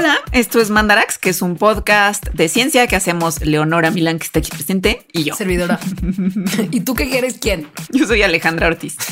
[0.00, 4.24] Hola, esto es Mandarax, que es un podcast de ciencia que hacemos Leonora Milán, que
[4.24, 5.34] está aquí presente, y yo.
[5.34, 5.78] Servidora.
[6.70, 7.68] ¿Y tú qué quieres quién?
[7.90, 8.96] Yo soy Alejandra Ortiz.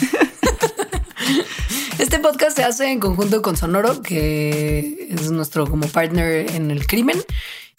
[1.99, 6.87] Este podcast se hace en conjunto con Sonoro, que es nuestro como partner en el
[6.87, 7.23] crimen.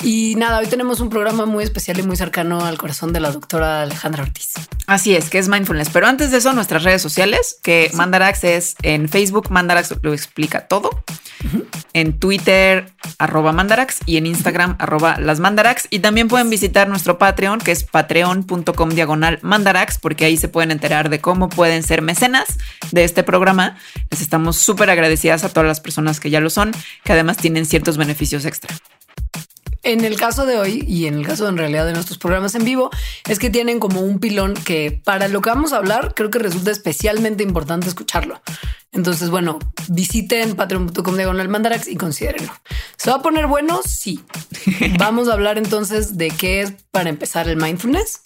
[0.01, 3.31] Y nada, hoy tenemos un programa muy especial y muy cercano al corazón de la
[3.31, 4.53] doctora Alejandra Ortiz.
[4.87, 5.89] Así es, que es mindfulness.
[5.89, 10.67] Pero antes de eso, nuestras redes sociales, que Mandarax es en Facebook, Mandarax lo explica
[10.67, 11.03] todo.
[11.93, 15.87] En Twitter, arroba Mandarax y en Instagram, arroba las Mandarax.
[15.89, 20.71] Y también pueden visitar nuestro Patreon, que es patreon.com diagonal Mandarax, porque ahí se pueden
[20.71, 22.57] enterar de cómo pueden ser mecenas
[22.91, 23.77] de este programa.
[24.09, 26.71] Les estamos súper agradecidas a todas las personas que ya lo son,
[27.03, 28.73] que además tienen ciertos beneficios extra.
[29.83, 32.65] En el caso de hoy y en el caso en realidad de nuestros programas en
[32.65, 32.89] vivo
[33.27, 36.39] es que tienen como un pilón que para lo que vamos a hablar creo que
[36.39, 38.41] resulta especialmente importante escucharlo.
[38.91, 42.51] Entonces, bueno, visiten patreon.com diagonal mandarax y considérenlo.
[42.97, 43.81] ¿Se va a poner bueno?
[43.85, 44.23] Sí.
[44.97, 48.21] Vamos a hablar entonces de qué es para empezar el mindfulness.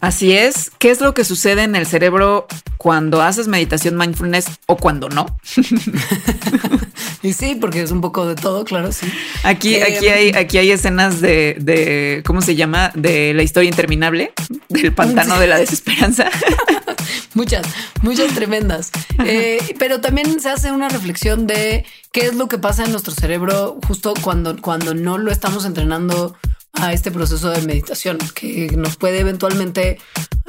[0.00, 0.70] Así es.
[0.78, 5.26] ¿Qué es lo que sucede en el cerebro cuando haces meditación mindfulness o cuando no?
[7.22, 9.06] y sí, porque es un poco de todo, claro, sí.
[9.42, 12.92] Aquí, Eh, aquí hay, aquí hay escenas de, de, ¿cómo se llama?
[12.94, 14.32] De la historia interminable,
[14.68, 16.30] del pantano de la desesperanza.
[17.34, 17.66] Muchas,
[18.02, 18.90] muchas tremendas.
[19.24, 23.12] Eh, pero también se hace una reflexión de qué es lo que pasa en nuestro
[23.12, 26.36] cerebro justo cuando, cuando no lo estamos entrenando
[26.80, 29.98] a este proceso de meditación, que nos puede eventualmente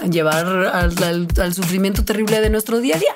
[0.10, 3.12] llevar al, al- al sufrimiento terrible de nuestro día a día.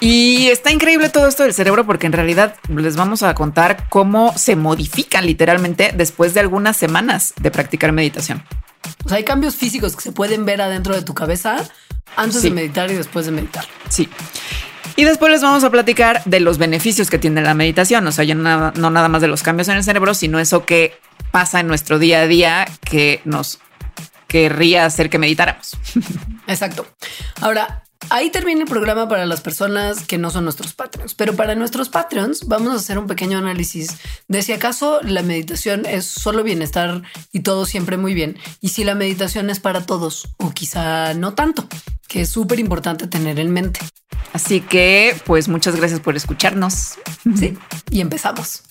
[0.00, 4.34] Y está increíble todo esto del cerebro porque en realidad les vamos a contar cómo
[4.36, 8.42] se modifican literalmente después de algunas semanas de practicar meditación.
[9.04, 11.64] O sea, hay cambios físicos que se pueden ver adentro de tu cabeza
[12.16, 12.48] antes Sí.
[12.48, 13.64] de meditar y después de meditar.
[13.88, 14.08] Sí.
[14.96, 18.06] Y después les vamos a platicar de los beneficios que tiene la meditación.
[18.06, 20.66] O sea, ya nada- no nada más de los cambios en el cerebro, sino eso
[20.66, 20.98] que
[21.32, 23.58] pasa en nuestro día a día que nos
[24.28, 25.76] querría hacer que meditáramos.
[26.46, 26.86] Exacto.
[27.40, 31.54] Ahora, ahí termina el programa para las personas que no son nuestros Patreons, pero para
[31.54, 33.96] nuestros Patreons vamos a hacer un pequeño análisis
[34.28, 38.84] de si acaso la meditación es solo bienestar y todo siempre muy bien, y si
[38.84, 41.66] la meditación es para todos o quizá no tanto,
[42.08, 43.80] que es súper importante tener en mente.
[44.32, 46.94] Así que, pues muchas gracias por escucharnos.
[47.36, 47.58] Sí,
[47.90, 48.62] y empezamos.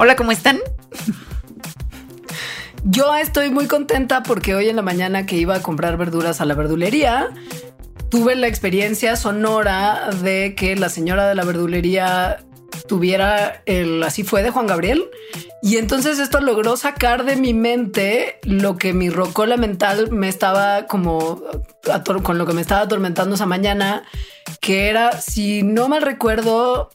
[0.00, 0.60] Hola, ¿cómo están?
[2.84, 6.44] Yo estoy muy contenta porque hoy en la mañana que iba a comprar verduras a
[6.44, 7.30] la verdulería,
[8.10, 12.38] tuve la experiencia sonora de que la señora de la verdulería
[12.86, 15.04] tuviera el así fue de Juan Gabriel.
[15.62, 20.86] Y entonces esto logró sacar de mi mente lo que mi rocola mental me estaba
[20.86, 21.42] como
[22.22, 24.04] con lo que me estaba atormentando esa mañana,
[24.60, 26.90] que era, si no mal recuerdo,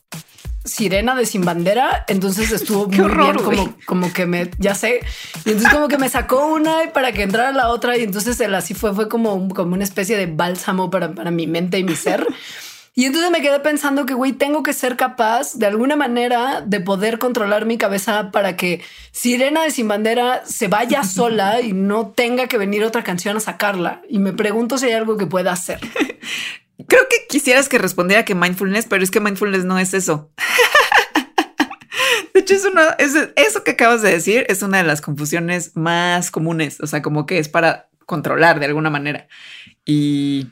[0.65, 2.05] Sirena de Sin Bandera.
[2.07, 5.01] Entonces estuvo muy horror, bien, como, como que me, ya sé.
[5.45, 7.97] Y entonces como que me sacó una y para que entrara la otra.
[7.97, 11.31] Y entonces el así fue, fue como, un- como una especie de bálsamo para, para
[11.31, 12.25] mi mente y mi ser.
[12.95, 16.79] Y entonces me quedé pensando que, güey, tengo que ser capaz de alguna manera de
[16.79, 22.09] poder controlar mi cabeza para que Sirena de Sin Bandera se vaya sola y no
[22.15, 24.01] tenga que venir otra canción a sacarla.
[24.09, 25.79] Y me pregunto si hay algo que pueda hacer.
[26.87, 30.31] Creo que quisieras que respondiera que mindfulness, pero es que mindfulness no es eso.
[32.33, 32.55] De hecho,
[32.97, 36.79] es eso que acabas de decir es una de las confusiones más comunes.
[36.81, 39.27] O sea, como que es para controlar de alguna manera.
[39.85, 40.47] Y,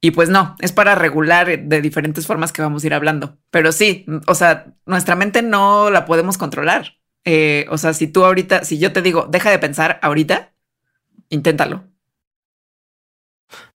[0.00, 3.38] y pues no, es para regular de diferentes formas que vamos a ir hablando.
[3.50, 6.96] Pero sí, o sea, nuestra mente no la podemos controlar.
[7.24, 10.52] Eh, o sea, si tú ahorita, si yo te digo, deja de pensar ahorita,
[11.28, 11.84] inténtalo.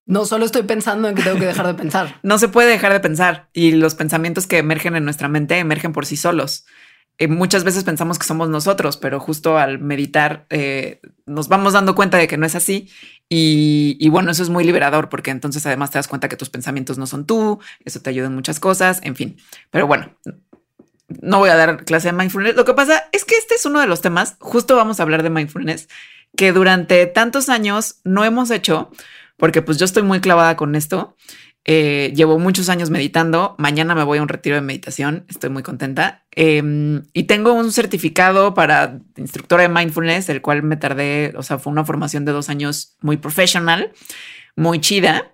[0.09, 2.19] No solo estoy pensando en que tengo que dejar de pensar.
[2.23, 5.93] No se puede dejar de pensar y los pensamientos que emergen en nuestra mente emergen
[5.93, 6.65] por sí solos.
[7.19, 11.93] Eh, muchas veces pensamos que somos nosotros, pero justo al meditar eh, nos vamos dando
[11.93, 12.89] cuenta de que no es así.
[13.29, 16.49] Y, y bueno, eso es muy liberador porque entonces además te das cuenta que tus
[16.49, 19.37] pensamientos no son tú, eso te ayuda en muchas cosas, en fin.
[19.69, 20.09] Pero bueno,
[21.21, 22.55] no voy a dar clase de mindfulness.
[22.55, 25.21] Lo que pasa es que este es uno de los temas, justo vamos a hablar
[25.21, 25.87] de mindfulness,
[26.35, 28.89] que durante tantos años no hemos hecho,
[29.39, 31.15] porque pues yo estoy muy clavada con esto.
[31.65, 33.55] Eh, llevo muchos años meditando.
[33.57, 35.25] Mañana me voy a un retiro de meditación.
[35.29, 36.25] Estoy muy contenta.
[36.35, 41.57] Eh, y tengo un certificado para instructora de mindfulness, el cual me tardé, o sea,
[41.57, 43.93] fue una formación de dos años muy profesional,
[44.55, 45.31] muy chida.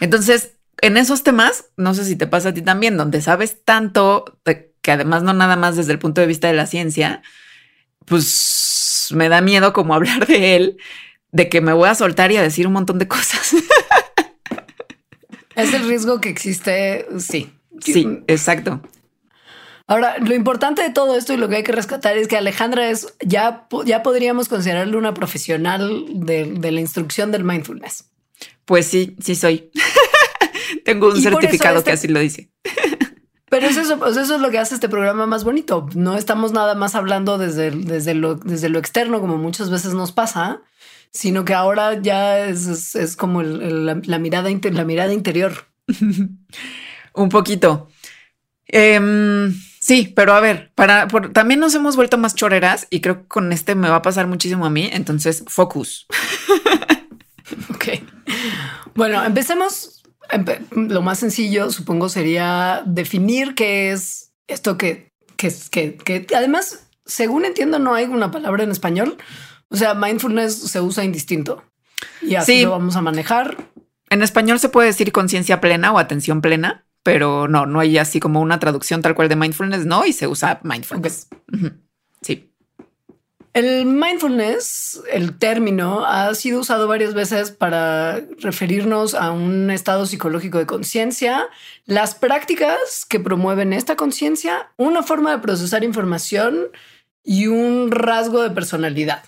[0.00, 4.38] Entonces, en esos temas, no sé si te pasa a ti también, donde sabes tanto
[4.44, 7.22] que además no nada más desde el punto de vista de la ciencia,
[8.04, 10.76] pues me da miedo como hablar de él,
[11.34, 13.54] de que me voy a soltar y a decir un montón de cosas.
[15.56, 17.52] Es el riesgo que existe, sí.
[17.80, 18.80] Sí, exacto.
[19.86, 22.88] Ahora, lo importante de todo esto y lo que hay que rescatar es que Alejandra
[22.88, 28.10] es ya, ya podríamos considerarle una profesional de, la instrucción del mindfulness.
[28.64, 29.70] Pues sí, sí soy.
[30.84, 32.50] Tengo un certificado que este así lo dice.
[33.50, 35.88] Pero eso, eso es lo que hace este programa más bonito.
[35.94, 40.12] No estamos nada más hablando desde, desde, lo, desde lo externo, como muchas veces nos
[40.12, 40.62] pasa,
[41.14, 45.68] sino que ahora ya es, como la, mirada, la mirada interior.
[47.14, 47.88] un poquito.
[48.66, 53.28] Em, Sí, pero a ver, para también nos hemos vuelto más choreras y creo que
[53.28, 54.88] con este me va a pasar muchísimo a mí.
[54.90, 56.06] Entonces, focus.
[57.68, 57.84] ok.
[58.94, 60.02] Bueno, empecemos.
[60.72, 67.44] lo más sencillo, supongo, sería definir qué es esto que, que, que, que además, según
[67.44, 69.18] entiendo, no hay una palabra en español.
[69.74, 71.64] O sea, mindfulness se usa indistinto
[72.22, 73.56] y así lo vamos a manejar.
[74.08, 78.18] En español se puede decir conciencia plena o atención plena pero no, no hay así
[78.18, 81.28] como una traducción tal cual de mindfulness, no, y se usa mindfulness.
[82.22, 82.50] Sí.
[83.52, 90.58] El mindfulness, el término, ha sido usado varias veces para referirnos a un estado psicológico
[90.58, 91.48] de conciencia,
[91.84, 96.68] las prácticas que promueven esta conciencia, una forma de procesar información
[97.22, 99.22] y un rasgo de personalidad.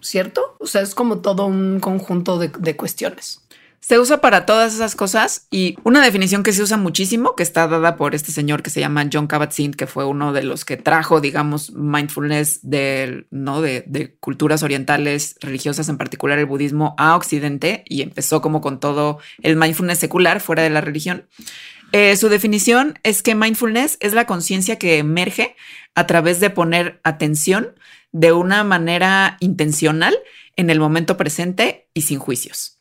[0.00, 0.56] ¿Cierto?
[0.60, 3.44] O sea, es como todo un conjunto de, de cuestiones.
[3.86, 7.68] Se usa para todas esas cosas y una definición que se usa muchísimo, que está
[7.68, 10.78] dada por este señor que se llama John Kabat-Zinn, que fue uno de los que
[10.78, 13.60] trajo, digamos, mindfulness de, ¿no?
[13.60, 19.18] de, culturas orientales, religiosas, en particular el budismo, a Occidente y empezó como con todo
[19.42, 21.26] el mindfulness secular fuera de la religión.
[21.92, 25.56] Eh, su definición es que mindfulness es la conciencia que emerge
[25.94, 27.74] a través de poner atención
[28.14, 30.16] de una manera intencional
[30.56, 32.78] en el momento presente y sin juicios.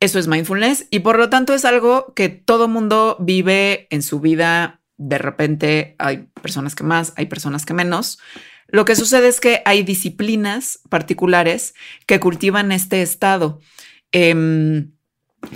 [0.00, 4.18] Eso es mindfulness y por lo tanto es algo que todo mundo vive en su
[4.18, 4.80] vida.
[4.96, 8.18] De repente hay personas que más, hay personas que menos.
[8.66, 11.74] Lo que sucede es que hay disciplinas particulares
[12.06, 13.60] que cultivan este estado
[14.10, 14.90] em,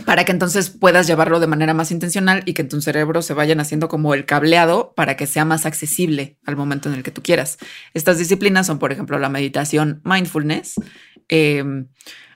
[0.06, 3.34] para que entonces puedas llevarlo de manera más intencional y que en tu cerebro se
[3.34, 7.11] vayan haciendo como el cableado para que sea más accesible al momento en el que
[7.11, 7.58] tú quieras.
[7.94, 10.75] Estas disciplinas son, por ejemplo, la meditación mindfulness.
[11.29, 11.88] Em,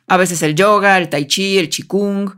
[0.07, 2.37] a veces el yoga, el tai chi, el qigong,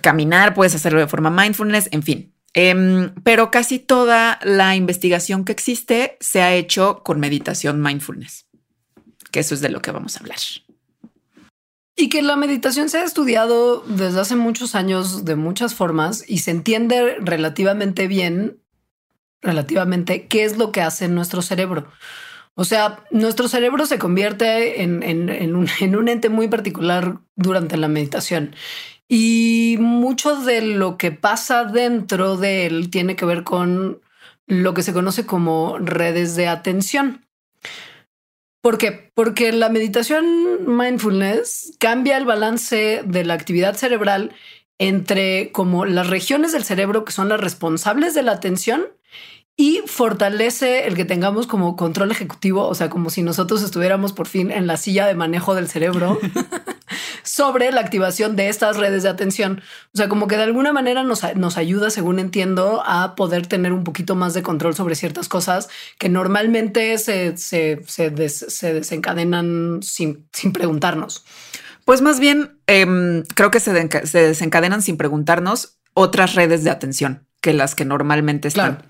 [0.00, 2.34] caminar, puedes hacerlo de forma mindfulness, en fin.
[2.52, 8.46] Em, pero casi toda la investigación que existe se ha hecho con meditación mindfulness,
[9.32, 10.38] que eso es de lo que vamos a hablar.
[11.96, 16.38] Y que la meditación se ha estudiado desde hace muchos años de muchas formas y
[16.38, 18.58] se entiende relativamente bien,
[19.42, 21.86] relativamente, qué es lo que hace nuestro cerebro.
[22.54, 28.54] O sea, nuestro cerebro se convierte en, un, ente muy particular durante la meditación.
[29.08, 34.00] Y mucho de lo que pasa dentro de él tiene que ver con
[34.46, 37.26] lo que se conoce como redes de atención.
[38.64, 39.10] ¿Por qué?
[39.12, 44.32] Porque la meditación mindfulness cambia el balance de la actividad cerebral
[44.78, 48.86] entre como las regiones del cerebro que son las responsables de la atención
[49.54, 54.28] y fortalece el que tengamos como control ejecutivo, o sea, como si nosotros estuviéramos por
[54.28, 56.18] fin en la silla de manejo del cerebro
[57.22, 59.62] sobre la activación de estas redes de atención.
[59.92, 63.72] O sea, como que de alguna manera nos, nos, ayuda, según entiendo, a poder tener
[63.72, 70.26] un poquito más de control sobre ciertas cosas que normalmente se, se, se, desencadenan sin,
[70.32, 71.24] sin, preguntarnos.
[71.84, 77.52] Pues más bien, em, creo que se, desencadenan sin preguntarnos otras redes de atención que
[77.52, 78.86] las que normalmente están.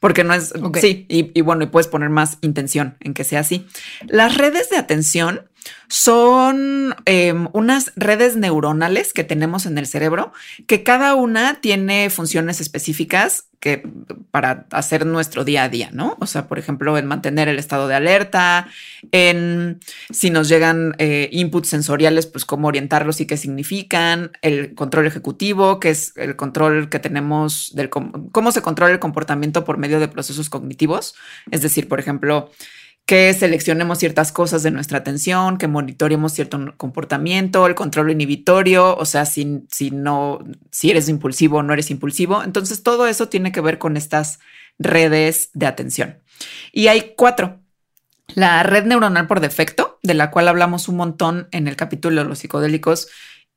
[0.00, 3.66] Porque no es, sí, y, bueno, y puedes poner más intención en que sea así.
[4.06, 5.50] Las redes de atención
[5.88, 10.32] son em, unas redes neuronales que tenemos en el cerebro,
[10.66, 13.82] que cada una tiene funciones específicas que
[14.30, 16.16] para hacer nuestro día a día, ¿no?
[16.20, 18.68] O sea, por ejemplo, en mantener el estado de alerta,
[19.10, 25.06] en si nos llegan eh, inputs sensoriales, pues cómo orientarlos y qué significan, el control
[25.06, 29.98] ejecutivo, que es el control que tenemos del cómo se controla el comportamiento por medio
[29.98, 31.16] de procesos cognitivos,
[31.50, 32.50] es decir, por ejemplo,
[33.08, 39.06] que seleccionemos ciertas cosas de nuestra atención, que monitoreemos cierto comportamiento, el control inhibitorio, o
[39.06, 42.42] sea, si, si no, si eres impulsivo o no eres impulsivo.
[42.42, 44.40] Entonces, todo eso tiene que ver con estas
[44.78, 46.18] redes de atención.
[46.70, 47.62] Y hay cuatro.
[48.34, 52.28] La red neuronal por defecto, de la cual hablamos un montón en el capítulo de
[52.28, 53.08] los psicodélicos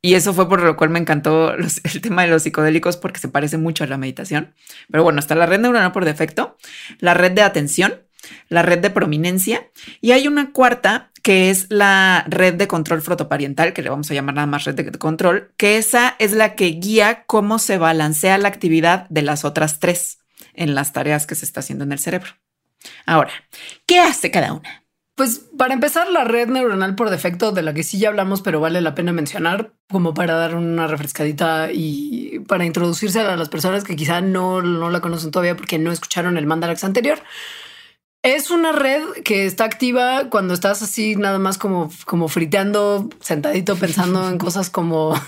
[0.01, 3.27] Y eso fue por lo cual me encantó el tema de los psicodélicos porque se
[3.27, 4.53] parece mucho a la meditación.
[4.89, 6.57] Pero bueno, está la red neuronal por defecto,
[6.99, 8.01] la red de atención,
[8.49, 9.69] la red de prominencia
[10.01, 14.13] y hay una cuarta que es la red de control frontopariental, que le vamos a
[14.13, 18.37] llamar nada más red de control, que esa es la que guía cómo se balancea
[18.37, 20.19] la actividad de las otras tres
[20.53, 22.31] en las tareas que se está haciendo en el cerebro.
[23.05, 23.31] Ahora,
[23.85, 24.81] ¿qué hace cada una?
[25.15, 28.59] Pues para empezar, la red neuronal por defecto, de la que sí ya hablamos, pero
[28.59, 33.83] vale la pena mencionar, como para dar una refrescadita y para introducirse a las personas
[33.83, 37.19] que quizá no, no la conocen todavía porque no escucharon el Mandarax anterior.
[38.23, 43.75] Es una red que está activa cuando estás así nada más como, como friteando, sentadito
[43.77, 45.19] pensando en cosas como,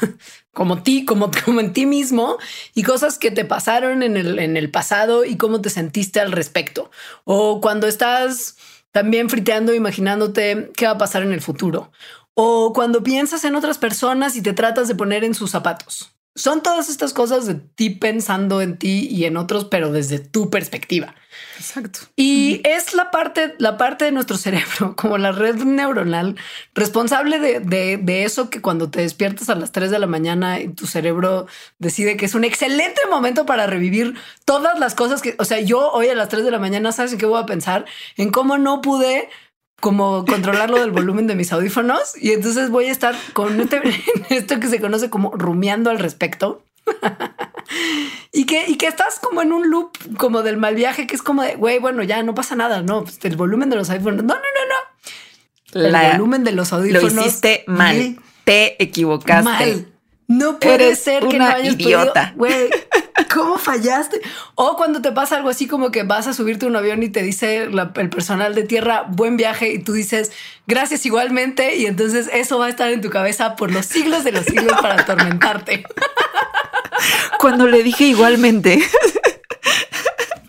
[0.53, 2.37] como ti, como, como en ti mismo
[2.75, 6.31] y cosas que te pasaron en el, en el pasado y cómo te sentiste al
[6.31, 6.91] respecto.
[7.23, 8.57] O cuando estás
[8.91, 11.91] también friteando, imaginándote qué va a pasar en el futuro.
[12.35, 16.13] O cuando piensas en otras personas y te tratas de poner en sus zapatos.
[16.35, 20.51] Son todas estas cosas de ti pensando en ti y en otros, pero desde tu
[20.51, 21.15] perspectiva.
[21.57, 21.99] Exacto.
[22.15, 26.35] Y es la parte, la parte de nuestro cerebro, como la red neuronal,
[26.73, 30.87] responsable de, eso que cuando te despiertas a las 3 de la mañana y tu
[30.87, 31.47] cerebro
[31.79, 35.91] decide que es un excelente momento para revivir todas las cosas que, o sea, yo
[35.91, 37.85] hoy a las 3 de la mañana, ¿sabes en qué voy a pensar?
[38.17, 39.29] En cómo no pude
[39.83, 43.81] como controlarlo del volumen de mis audífonos y entonces voy a estar con este,
[44.29, 46.63] esto que se conoce como rumiando al respecto.
[48.35, 51.21] y que, y que estás como en un loop como del mal viaje, que es
[51.21, 54.23] como de, güey, bueno, ya no pasa nada, no, pues, el volumen de los audífonos,
[54.23, 55.87] no, no, no, no.
[55.87, 57.13] El volumen de los audífonos.
[57.13, 59.43] Lo hiciste mal, te equivocaste.
[59.43, 59.87] Mal.
[60.27, 62.33] No puede ser que no hayas idiota.
[62.35, 62.69] Güey,
[63.33, 64.21] ¿cómo fallaste?
[64.55, 67.09] O cuando te pasa algo así como que vas a subirte a un avión y
[67.09, 70.31] te dice el personal de tierra, buen viaje, y tú dices,
[70.65, 74.31] gracias igualmente, y entonces eso va a estar en tu cabeza por los siglos de
[74.31, 75.83] los siglos para atormentarte.
[77.39, 78.79] Cuando le dije igualmente.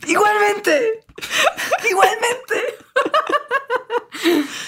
[0.06, 1.04] igualmente.
[1.88, 2.62] Igualmente.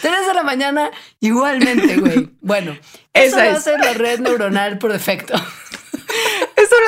[0.03, 0.91] Tres de la mañana,
[1.21, 2.31] igualmente, güey.
[2.41, 2.77] Bueno,
[3.13, 5.35] esa, va a ser la red neuronal por defecto.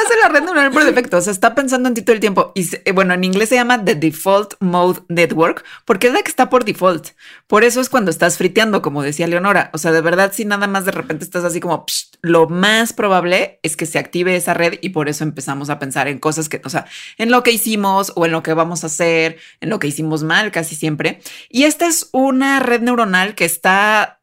[0.05, 1.17] Hace la red neuronal por defecto.
[1.17, 2.53] O sea, está pensando en ti todo el tiempo.
[2.55, 6.31] Y eh, bueno, en inglés se llama The Default Mode Network porque es la que
[6.31, 7.09] está por default.
[7.47, 9.71] Por eso es cuando estás friteando, como decía Leonora.
[9.73, 11.85] O sea, de verdad, si nada más de repente estás así como
[12.21, 16.09] lo más probable es que se active esa red y por eso empezamos a pensar
[16.09, 16.87] en cosas que, o sea,
[17.17, 20.23] en lo que hicimos o en lo que vamos a hacer, en lo que hicimos
[20.23, 21.21] mal casi siempre.
[21.49, 24.21] Y esta es una red neuronal que está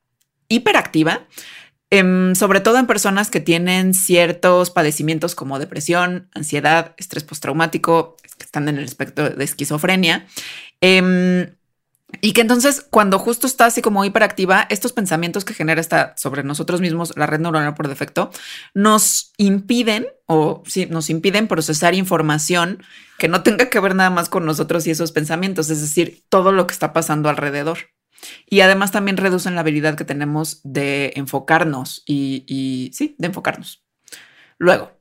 [0.48, 1.25] hiperactiva
[1.92, 8.44] Em, sobre todo en personas que tienen ciertos padecimientos como depresión, ansiedad, estrés postraumático, que
[8.44, 10.25] están en el espectro de esquizofrenia.
[10.82, 11.48] Em,
[12.22, 16.44] y que entonces, cuando justo está así como hiperactiva, estos pensamientos que genera esta sobre
[16.44, 18.32] nosotros mismos, la red neuronal por defecto,
[18.74, 22.84] nos impiden o sí, nos impiden procesar información
[23.18, 26.51] que no tenga que ver nada más con nosotros y esos pensamientos, es decir, todo
[26.51, 27.80] lo que está pasando alrededor.
[28.50, 33.84] Y además también reducen la habilidad que tenemos de enfocarnos y, sí, de enfocarnos.
[34.58, 34.92] Luego,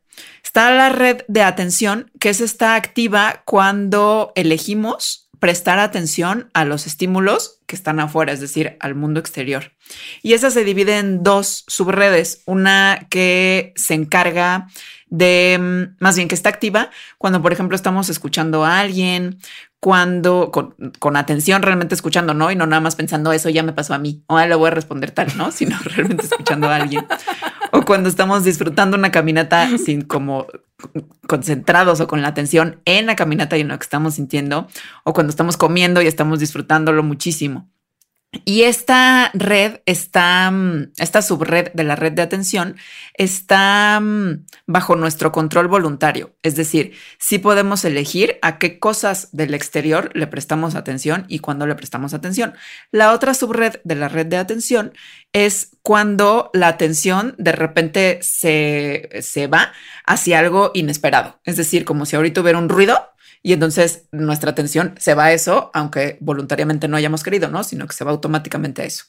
[0.43, 6.87] está la red de atención, que es está activa cuando elegimos prestar atención a los
[6.87, 9.73] estímulos que están afuera, es decir, al mundo exterior.
[10.23, 14.69] Y esa se divide en dos subredes, una que se encarga
[15.09, 19.39] de, mm, más bien que está activa cuando, por ejemplo, estamos escuchando a alguien,
[19.85, 22.51] cuando con, atención realmente escuchando, ¿no?
[22.51, 24.71] Y no nada más pensando eso ya me pasó a mí, o le voy a
[24.71, 25.51] responder tal, ¿no?
[25.53, 27.05] Sino realmente escuchando a alguien.
[27.71, 30.47] O cuando estamos disfrutando una caminata sin como
[31.29, 34.69] concentrados o con la atención en la caminata y en lo que estamos sintiendo,
[35.05, 37.69] o cuando estamos comiendo y estamos disfrutándolo muchísimo.
[38.45, 42.77] Y esta red está, mm, esta subred de la red de atención
[43.15, 46.35] está mm, bajo nuestro control voluntario.
[46.43, 51.67] Es decir, sí podemos elegir a qué cosas del exterior le prestamos atención y cuándo
[51.67, 52.55] le prestamos atención.
[52.91, 54.93] La otra subred de la red de atención
[55.33, 59.73] es cuando la atención de repente se, se va
[60.07, 61.41] hacia algo inesperado.
[61.45, 63.14] Es decir, como si ahorita hubiera un ruido
[63.45, 67.63] y entonces nuestra atención se va a eso, aunque voluntariamente no hayamos querido, ¿no?
[67.63, 69.05] Sino que se va automáticamente a eso.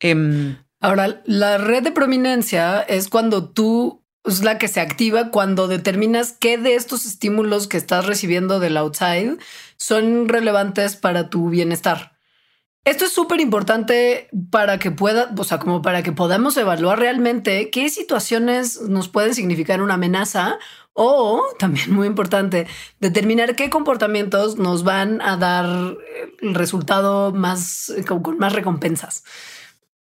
[0.00, 5.68] Em, Ahora, la red de prominencia es cuando tú es la que se activa cuando
[5.68, 9.38] determinas qué de estos estímulos que estás recibiendo del outside
[9.76, 12.16] son relevantes para tu bienestar.
[12.84, 17.70] Esto es súper importante para que pueda, o sea, como para que podamos evaluar realmente
[17.70, 20.58] qué situaciones nos pueden significar una amenaza
[20.96, 22.66] o también muy importante,
[22.98, 25.96] determinar qué comportamientos nos van a dar
[26.40, 29.22] el resultado más con, más recompensas.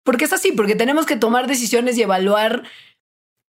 [0.05, 2.63] Porque es así, porque tenemos que tomar decisiones y evaluar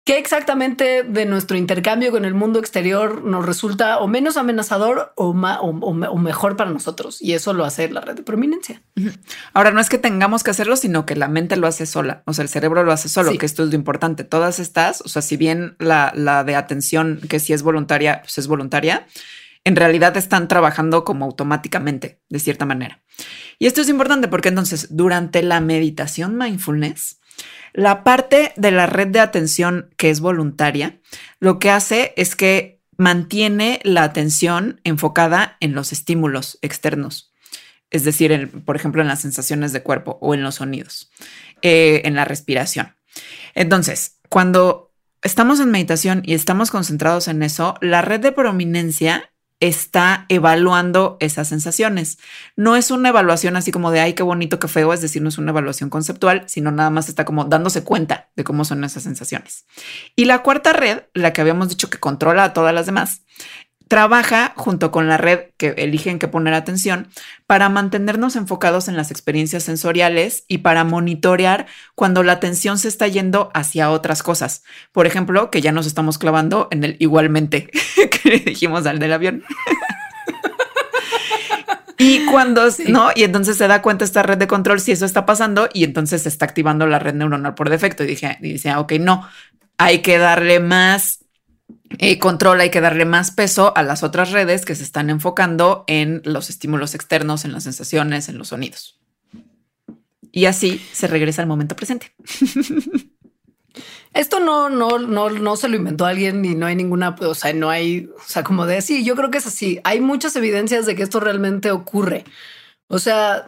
[0.05, 5.29] ¿Qué exactamente de nuestro intercambio con el mundo exterior nos resulta o menos amenazador o,
[5.29, 7.21] o, mejor para nosotros?
[7.21, 8.81] Y eso lo hace la red de prominencia.
[9.53, 12.21] Ahora, no es que tengamos que hacerlo, sino que la mente lo hace sola.
[12.25, 14.25] O sea, el cerebro lo hace solo, que esto es lo importante.
[14.25, 18.37] Todas estas, o sea, si bien la, la de atención, que si es voluntaria, pues
[18.37, 19.07] es voluntaria,
[19.63, 23.01] en realidad están trabajando como automáticamente, de cierta manera.
[23.57, 27.21] Y esto es importante porque entonces, durante la meditación mindfulness,
[27.73, 30.99] la parte de la red de atención que es voluntaria,
[31.39, 37.33] lo que hace es que mantiene la atención enfocada en los estímulos externos,
[37.89, 41.11] es decir, por ejemplo, en las sensaciones de cuerpo o en los sonidos,
[41.61, 42.95] eh, en la respiración.
[43.55, 50.25] Entonces, cuando estamos en meditación y estamos concentrados en eso, la red de prominencia está
[50.29, 52.19] evaluando esas sensaciones.
[52.55, 55.29] No es una evaluación así como de, ay, qué bonito, qué feo, es decir, no
[55.29, 59.03] es una evaluación conceptual, sino nada más está como dándose cuenta de cómo son esas
[59.03, 59.65] sensaciones.
[60.15, 63.21] Y la cuarta red, la que habíamos dicho que controla a todas las demás,
[63.93, 67.09] trabaja junto con la red que eligen que poner atención
[67.45, 73.07] para mantenernos enfocados en las experiencias sensoriales y para monitorear cuando la atención se está
[73.07, 74.63] yendo hacia otras cosas.
[74.93, 77.69] Por ejemplo, que ya nos estamos clavando en el igualmente
[78.23, 79.43] que le dijimos al del avión.
[81.99, 85.27] Y cuando no, y entonces se da cuenta esta red de control si eso está
[85.27, 88.03] pasando y entonces se está activando la red neuronal por defecto.
[88.03, 89.29] Y dije, y dice, ah, ok, no,
[89.77, 91.22] hay que darle más
[91.99, 95.83] eh, control, hay que darle más peso a las otras redes que se están enfocando
[95.87, 98.99] en los estímulos externos, en las sensaciones, en los sonidos.
[100.31, 102.13] Y así se regresa al momento presente.
[104.13, 107.51] Esto no, no, no, no se lo inventó alguien y no hay ninguna, o sea,
[107.53, 109.79] no hay, o sea, como de sí, yo creo que es así.
[109.83, 112.23] Hay muchas evidencias de que esto realmente ocurre.
[112.87, 113.47] O sea,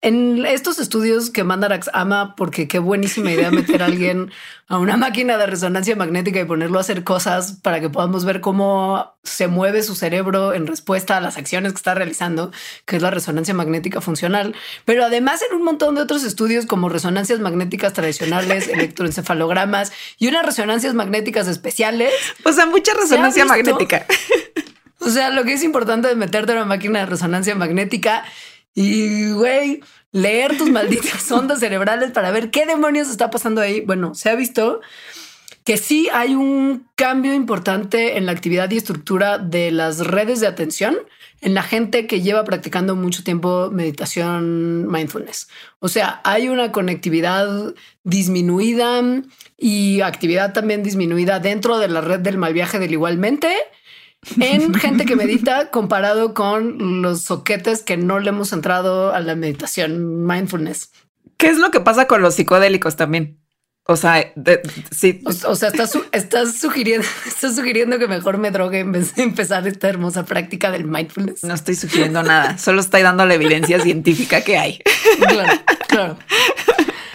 [0.00, 4.30] en estos estudios que Mandarax ama, porque qué buenísima idea meter a alguien
[4.68, 8.40] a una máquina de resonancia magnética y ponerlo a hacer cosas para que podamos ver
[8.40, 12.52] cómo se mueve su cerebro en respuesta a las acciones que está realizando,
[12.84, 14.54] que es la resonancia magnética funcional.
[14.84, 20.44] Pero además en un montón de otros estudios como resonancias magnéticas tradicionales, electroencefalogramas y unas
[20.44, 22.12] resonancias magnéticas especiales.
[22.44, 24.06] O sea, mucha resonancia magnética.
[25.00, 28.24] O sea, lo que es importante es meterte en una máquina de resonancia magnética
[28.80, 29.80] y, güey,
[30.12, 33.80] leer tus malditas ondas cerebrales para ver qué demonios está pasando ahí.
[33.80, 34.80] Bueno, se ha visto
[35.64, 40.46] que sí hay un cambio importante en la actividad y estructura de las redes de
[40.46, 40.96] atención
[41.40, 45.48] en la gente que lleva practicando mucho tiempo meditación mindfulness.
[45.80, 49.02] O sea, hay una conectividad disminuida
[49.56, 53.56] y actividad también disminuida dentro de la red del mal viaje del igualmente
[54.40, 59.34] en gente que medita comparado con los soquetes que no le hemos entrado a la
[59.34, 60.90] meditación mindfulness.
[61.36, 63.40] ¿Qué es lo que pasa con los psicodélicos también?
[63.90, 64.34] O sea,
[64.90, 65.22] sí.
[65.24, 69.66] O, sea, estás, estás, sugiriendo, estás sugiriendo que mejor me drogue en vez de empezar
[69.66, 71.42] esta hermosa práctica del mindfulness.
[71.44, 74.78] No estoy sugiriendo nada, solo estoy dando la evidencia científica que hay.
[75.18, 76.18] Claro, claro.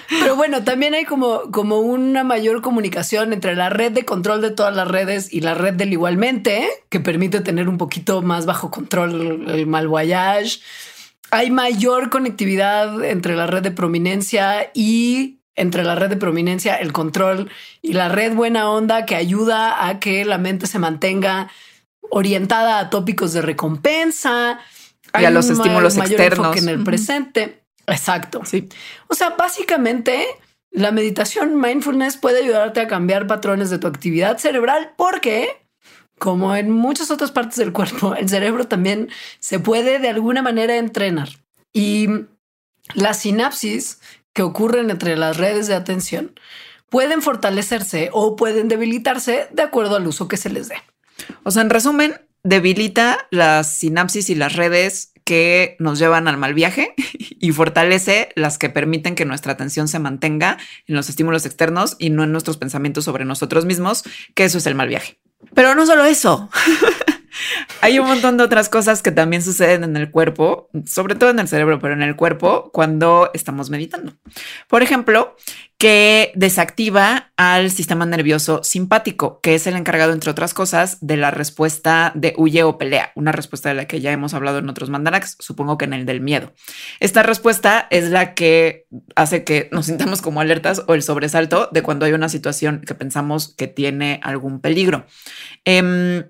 [0.10, 4.52] Pero bueno, también hay como, como una mayor comunicación entre la red de control de
[4.52, 8.72] todas las redes y la red del igualmente, que permite tener un poquito más bajo
[8.72, 10.60] control el mal voyage.
[11.32, 16.94] Hay mayor conectividad entre la red de prominencia y entre la red de prominencia, el
[16.94, 17.50] control
[17.82, 21.50] y la red buena onda que ayuda a que la mente se mantenga
[22.10, 24.60] orientada a tópicos de recompensa
[25.20, 27.63] y a los estímulos externos en el presente.
[27.88, 28.42] Exacto.
[28.46, 28.70] Sí.
[29.08, 30.26] O sea, básicamente
[30.72, 35.50] la meditación mindfulness puede ayudarte a cambiar patrones de tu actividad cerebral porque,
[36.18, 40.78] como en muchas otras partes del cuerpo, el cerebro también se puede de alguna manera
[40.78, 41.30] entrenar.
[41.74, 42.08] Y
[42.96, 44.00] las sinapsis
[44.34, 46.34] que ocurren entre las redes de atención
[46.90, 50.76] pueden fortalecerse o pueden debilitarse de acuerdo al uso que se les dé.
[51.44, 56.54] O sea, en resumen, debilita las sinapsis y las redes que nos llevan al mal
[56.54, 56.94] viaje
[57.40, 60.58] y fortalece las que permiten que nuestra atención se mantenga
[60.88, 64.04] en los estímulos externos y no en nuestros pensamientos sobre nosotros mismos,
[64.36, 65.18] que eso es el mal viaje.
[65.54, 66.50] Pero no solo eso.
[67.82, 71.40] Hay un montón de otras cosas que también suceden en el cuerpo, sobre todo en
[71.40, 74.14] el cerebro, pero en el cuerpo cuando estamos meditando.
[74.68, 75.36] Por ejemplo,
[75.84, 81.30] que desactiva al sistema nervioso simpático, que es el encargado, entre otras cosas, de la
[81.30, 84.90] respuesta de huye o pelea, una respuesta de la que ya hemos hablado en otros
[84.90, 86.54] mandarax, supongo que en el del miedo.
[87.02, 88.86] Esta respuesta es la que
[89.18, 92.96] hace que nos sintamos como alertas o el sobresalto de cuando hay una situación que
[92.96, 95.06] pensamos que tiene algún peligro.
[95.66, 96.24] Em,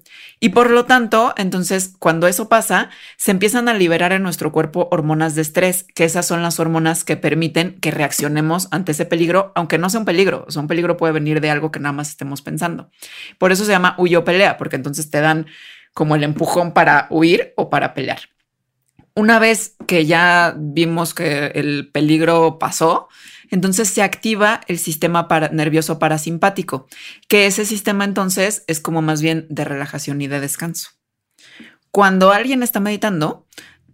[0.43, 4.89] y por lo tanto, entonces, cuando eso pasa, se empiezan a liberar en nuestro cuerpo
[4.91, 9.53] hormonas de estrés, que esas son las hormonas que permiten que reaccionemos ante ese peligro
[9.55, 10.43] aunque no sea un peligro.
[10.45, 12.89] O sea, un peligro puede venir de algo que nada más estemos pensando.
[13.37, 15.45] Por eso se llama huyo pelea, porque entonces te dan
[15.93, 18.19] como el empujón para huir o para pelear.
[19.15, 23.07] Una vez que ya vimos que el peligro pasó,
[23.53, 26.87] entonces se activa el sistema nervioso parasimpático,
[27.27, 30.89] que ese sistema entonces es como más bien de relajación y de descanso.
[31.91, 33.45] Cuando alguien está meditando,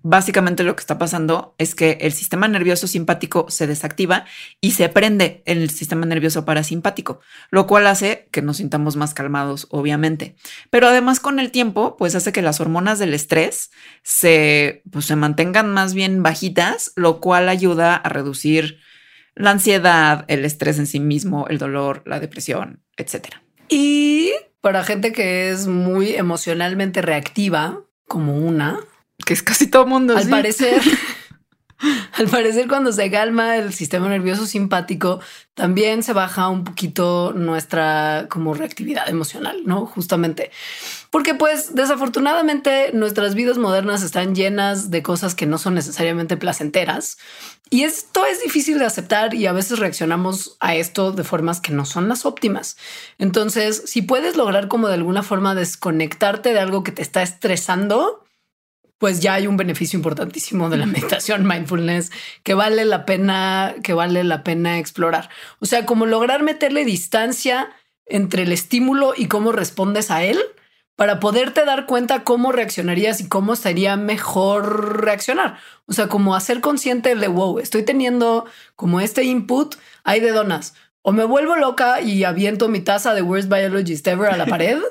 [0.02, 4.24] básicamente lo que está pasando es que el sistema nervioso simpático se desactiva
[4.62, 7.20] y se prende en el sistema nervioso parasimpático,
[7.52, 10.38] lo cual hace que nos sintamos más calmados, obviamente.
[10.70, 13.72] Pero además con el tiempo, pues hace que las hormonas del estrés
[14.04, 18.80] se, pues, se mantengan más bien bajitas, lo cual ayuda a reducir
[19.40, 23.42] la ansiedad, el estrés en sí mismo, el dolor, la depresión, etcétera.
[23.70, 28.80] Y para gente que es muy emocionalmente reactiva, como una,
[29.26, 30.18] que es casi todo mundo.
[30.18, 30.82] Al parecer,
[32.14, 35.22] al parecer cuando se calma el sistema nervioso simpático,
[35.54, 39.86] también se baja un poquito nuestra como reactividad emocional, ¿no?
[39.86, 40.52] Justamente.
[41.12, 47.18] Porque pues desafortunadamente nuestras vidas modernas están llenas de cosas que no son necesariamente placenteras.
[47.72, 51.72] Y esto es difícil de aceptar y a veces reaccionamos a esto de formas que
[51.72, 52.78] no son las óptimas.
[53.20, 58.26] Entonces, si puedes lograr como de alguna forma desconectarte de algo que te está estresando,
[58.98, 62.12] pues ya hay un beneficio importantísimo de la meditación mindfulness
[62.44, 65.30] que vale la pena, que vale la pena explorar.
[65.60, 67.72] O sea, como lograr meterle distancia
[68.08, 70.40] entre el estímulo y cómo respondes a él
[71.00, 75.58] para poderte dar cuenta cómo reaccionarías y cómo sería mejor reaccionar.
[75.86, 80.74] O sea, como hacer consciente de wow, estoy teniendo como este input, hay de donas.
[81.02, 84.82] O me vuelvo loca y aviento mi taza de Worst Biologist Ever a la pared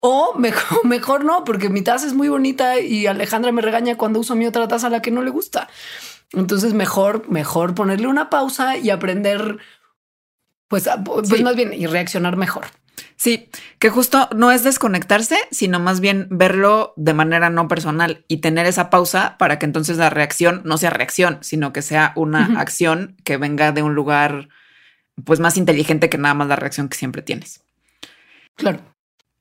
[0.00, 4.20] o mejor, mejor no, porque mi taza es muy bonita y Alejandra me regaña cuando
[4.20, 5.68] uso mi otra taza a la que no le gusta.
[6.32, 9.58] Entonces mejor, mejor ponerle una pausa y aprender,
[10.66, 12.68] pues, pues más bien y reaccionar mejor.
[13.16, 18.38] Sí, que justo no es desconectarse, sino más bien verlo de manera no personal y
[18.38, 22.60] tener esa pausa para que entonces la reacción no sea reacción, sino que sea una
[22.60, 24.48] acción que venga de un lugar
[25.24, 27.62] pues más inteligente que nada más la reacción que siempre tienes.
[28.56, 28.80] Claro.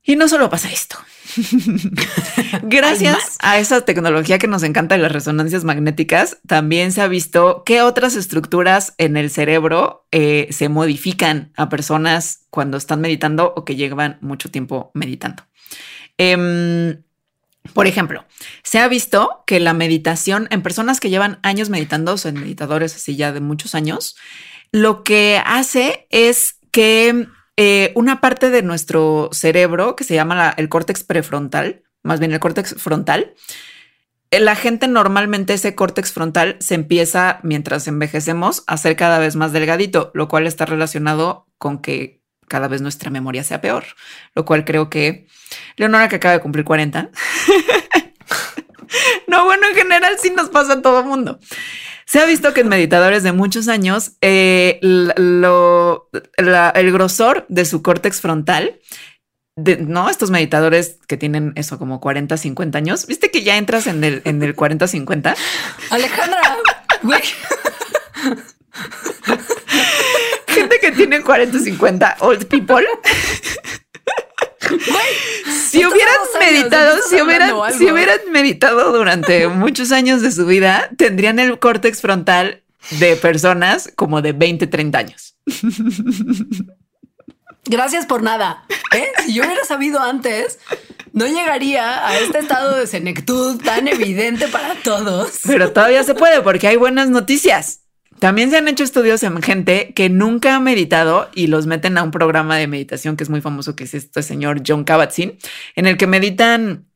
[0.08, 0.98] Y no solo pasa esto.
[2.63, 7.63] Gracias a esa tecnología que nos encanta de las resonancias magnéticas, también se ha visto
[7.65, 13.65] que otras estructuras en el cerebro eh, se modifican a personas cuando están meditando o
[13.65, 15.43] que llevan mucho tiempo meditando.
[16.17, 17.04] Em,
[17.74, 18.24] por ejemplo,
[18.63, 22.39] se ha visto que la meditación en personas que llevan años meditando, o sea, en
[22.39, 24.15] meditadores así ya de muchos años,
[24.72, 30.70] lo que hace es que eh, una parte de nuestro cerebro que se llama el
[30.70, 33.34] córtex prefrontal, más bien el córtex frontal.
[34.30, 39.36] Eh, la gente normalmente ese córtex frontal se empieza mientras envejecemos a ser cada vez
[39.36, 43.86] más delgadito, lo cual está relacionado con que cada vez nuestra memoria sea peor,
[44.36, 45.28] lo cual creo que
[45.78, 47.10] Leonora que acaba de cumplir 40.
[49.28, 51.39] no, bueno, en general sí nos pasa a todo mundo.
[52.08, 57.84] Se ha visto que en meditadores de muchos años, eh, lo, el grosor de su
[57.84, 58.80] córtex frontal
[59.80, 64.04] no, estos meditadores que tienen eso como 40, 50 años, viste que ya entras en
[64.04, 65.36] el, en el 40, 50.
[65.89, 66.58] Alejandra,
[70.48, 72.86] Gente que tiene 40, 50 old people
[75.69, 81.39] si hubieran meditado, si hubieran, si hubieran meditado durante muchos años de su vida, tendrían
[81.39, 85.36] el córtex frontal de personas como de 20, 30 años.
[87.65, 88.63] Gracias por nada.
[88.95, 89.08] ¿eh?
[89.25, 90.60] Si yo hubiera sabido antes,
[91.12, 95.39] no llegaría a este estado de senectud tan evidente para todos.
[95.45, 97.82] Pero todavía se puede porque hay buenas noticias.
[98.19, 102.03] También se han hecho estudios en gente que nunca ha meditado y los meten a
[102.03, 105.38] un programa de meditación que es muy famoso, que es este señor John Kabat-Zinn,
[105.75, 106.88] en el que meditan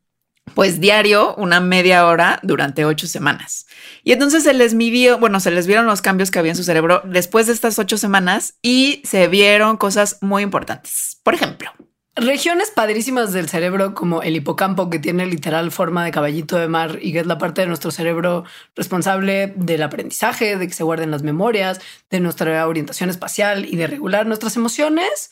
[0.55, 3.67] pues diario una media hora durante ocho semanas.
[4.03, 6.63] Y entonces se les midió, bueno, se les vieron los cambios que había en su
[6.63, 11.19] cerebro después de estas ocho semanas y se vieron cosas muy importantes.
[11.23, 11.71] Por ejemplo,
[12.15, 16.99] Regiones padrísimas del cerebro como el hipocampo que tiene literal forma de caballito de mar
[17.01, 18.43] y que es la parte de nuestro cerebro
[18.75, 23.87] responsable del aprendizaje, de que se guarden las memorias, de nuestra orientación espacial y de
[23.87, 25.31] regular nuestras emociones.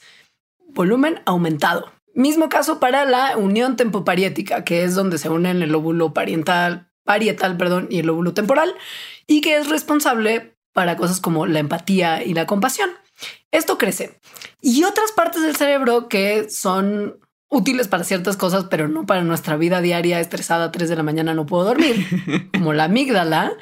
[0.69, 1.91] Volumen aumentado.
[2.13, 7.57] Mismo caso para la unión tempopariética, que es donde se unen el lóbulo parietal, parietal
[7.57, 8.73] perdón, y el lóbulo temporal,
[9.27, 12.89] y que es responsable para cosas como la empatía y la compasión.
[13.51, 14.19] Esto crece.
[14.61, 19.57] Y otras partes del cerebro que son útiles para ciertas cosas, pero no para nuestra
[19.57, 22.05] vida diaria estresada a 3 de la mañana no puedo dormir,
[22.53, 23.53] como la amígdala,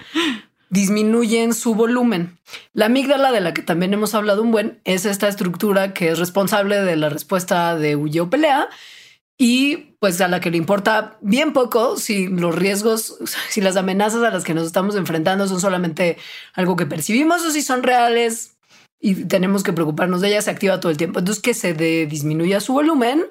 [0.69, 2.37] disminuyen su volumen.
[2.73, 6.19] La amígdala, de la que también hemos hablado un buen, es esta estructura que es
[6.19, 8.67] responsable de la respuesta de huye o pelea
[9.37, 13.17] y pues a la que le importa bien poco si los riesgos,
[13.49, 16.17] si las amenazas a las que nos estamos enfrentando son solamente
[16.53, 18.56] algo que percibimos o si son reales
[18.99, 21.19] y tenemos que preocuparnos de ellas, se activa todo el tiempo.
[21.19, 21.73] Entonces que se
[22.05, 23.25] disminuya su volumen,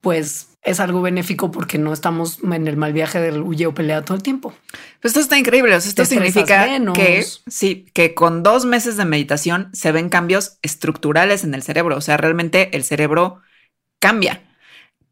[0.00, 4.04] pues es algo benéfico porque no estamos en el mal viaje del huye o pelea
[4.04, 4.54] todo el tiempo.
[5.00, 5.74] Pues esto está increíble.
[5.74, 11.54] esto significa que sí, que con dos meses de meditación se ven cambios estructurales en
[11.54, 11.96] el cerebro.
[11.96, 13.40] O sea, realmente el cerebro
[13.98, 14.47] cambia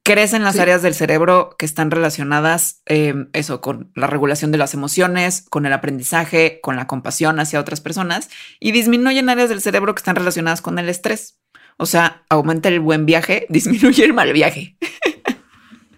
[0.07, 4.73] crecen las áreas del cerebro que están relacionadas, em, eso, con la regulación de las
[4.73, 9.97] emociones, con el aprendizaje, con la compasión hacia otras personas y disminuyen áreas del cerebro
[9.97, 11.41] que están relacionadas con el estrés.
[11.77, 14.77] O sea, aumenta el buen viaje, disminuye el mal viaje.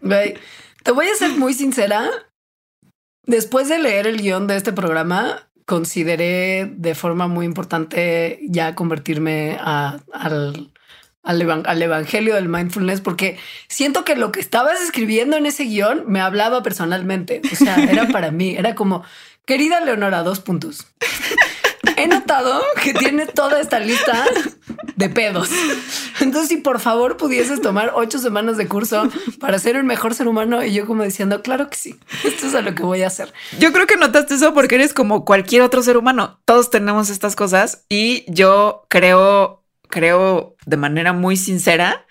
[0.00, 2.08] te voy a ser muy sincera.
[3.26, 9.58] Después de leer el guion de este programa, consideré de forma muy importante ya convertirme
[9.60, 10.72] al
[11.28, 13.38] al, evangelio del mindfulness, porque
[13.68, 17.42] siento que lo que estabas escribiendo en ese guion me hablaba personalmente.
[17.52, 19.04] O sea, era para mí, era como,
[19.44, 20.86] querida Leonora, dos puntos.
[21.96, 24.24] He notado que tienes toda esta lista
[24.96, 25.50] de pedos.
[26.20, 30.28] Entonces, si por favor pudieses tomar ocho semanas de curso para ser el mejor ser
[30.28, 33.08] humano, y yo como diciendo, claro que sí, esto es a lo que voy a
[33.08, 33.34] hacer.
[33.58, 36.40] Yo creo que notaste eso porque eres como cualquier otro ser humano.
[36.46, 39.58] Todos tenemos estas cosas y yo creo
[39.88, 42.07] creo de manera muy sincera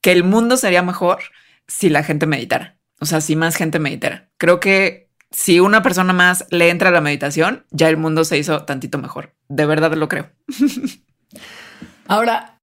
[0.00, 1.18] que el mundo sería mejor
[1.66, 2.76] si la gente meditara.
[3.00, 4.30] O sea, si más gente meditara.
[4.38, 8.38] Creo que si una persona más le entra a la meditación, ya el mundo se
[8.38, 9.34] hizo tantito mejor.
[9.48, 10.30] De verdad lo creo.
[12.06, 12.60] Ahora,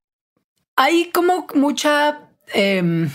[0.76, 2.20] hay como mucha...
[2.54, 3.10] Em,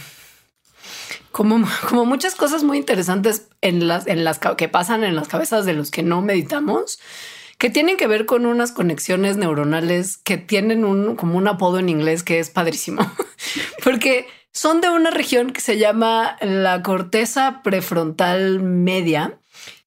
[1.33, 5.67] como, como, muchas cosas muy interesantes en las, en las que pasan en las cabezas
[5.67, 6.99] de los que no meditamos
[7.59, 11.89] que tienen que ver con unas conexiones neuronales que tienen un como un apodo en
[11.89, 13.03] inglés que es padrísimo,
[13.85, 19.39] porque son de una región que se llama la corteza prefrontal media,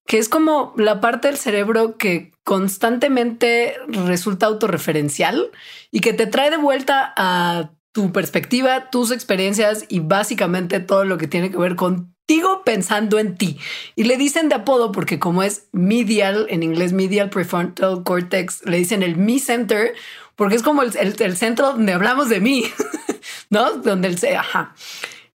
[0.05, 5.51] que es como la parte del cerebro que constantemente resulta autorreferencial
[5.91, 11.17] y que te trae de vuelta a tu perspectiva, tus experiencias y básicamente todo lo
[11.17, 13.57] que tiene que ver con Sigo pensando en ti.
[13.95, 18.77] Y le dicen de apodo porque como es medial, en inglés medial prefrontal cortex, le
[18.77, 19.93] dicen el me center
[20.35, 22.63] porque es como el, centro donde hablamos de mí,
[23.49, 23.73] ¿no?
[23.73, 24.35] Donde el...
[24.35, 24.73] Ajá.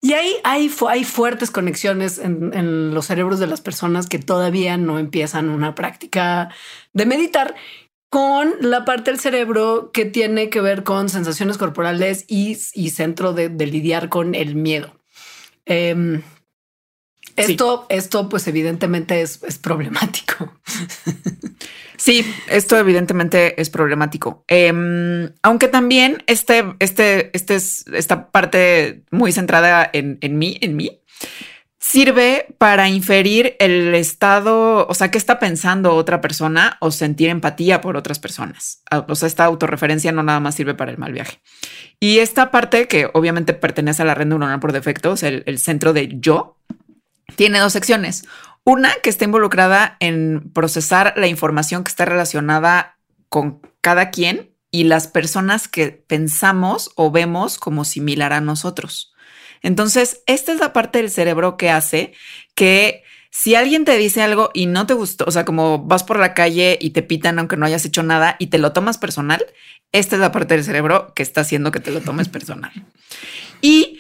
[0.01, 4.77] Y ahí hay, hay fuertes conexiones en, en, los cerebros de las personas que todavía
[4.77, 6.51] no empiezan una práctica
[6.93, 7.55] de meditar
[8.09, 12.55] con la parte del cerebro que tiene que ver con sensaciones corporales y,
[12.91, 14.99] centro de, lidiar con el miedo.
[15.65, 16.23] Em,
[17.37, 20.53] esto, esto pues evidentemente es, problemático.
[21.99, 24.45] Sí, esto evidentemente es problemático.
[24.49, 30.77] Em, aunque también este, este, este es esta parte muy centrada en, en mí, en
[30.77, 31.01] mí,
[31.87, 37.81] sirve para inferir el estado, o sea, qué está pensando otra persona o sentir empatía
[37.81, 38.83] por otras personas.
[38.91, 41.39] Ah, o sea, esta autorreferencia no nada más sirve para el mal viaje.
[42.01, 45.59] Y esta parte que obviamente pertenece a la red neuronal por defecto, o sea, el
[45.59, 46.56] centro de yo,
[47.35, 48.25] tiene dos secciones.
[48.65, 54.85] Una que está involucrada en procesar la información que está relacionada con cada quien y
[54.85, 59.15] las personas que pensamos o vemos como similar a nosotros.
[59.63, 62.13] Entonces, esta es la parte del cerebro que hace
[62.55, 66.19] que si alguien te dice algo y no te gustó, o sea, como vas por
[66.19, 69.45] la calle y te pitan aunque no hayas hecho nada y te lo tomas personal,
[69.93, 72.73] esta es la parte del cerebro que está haciendo que te lo tomes personal.
[73.61, 73.99] Y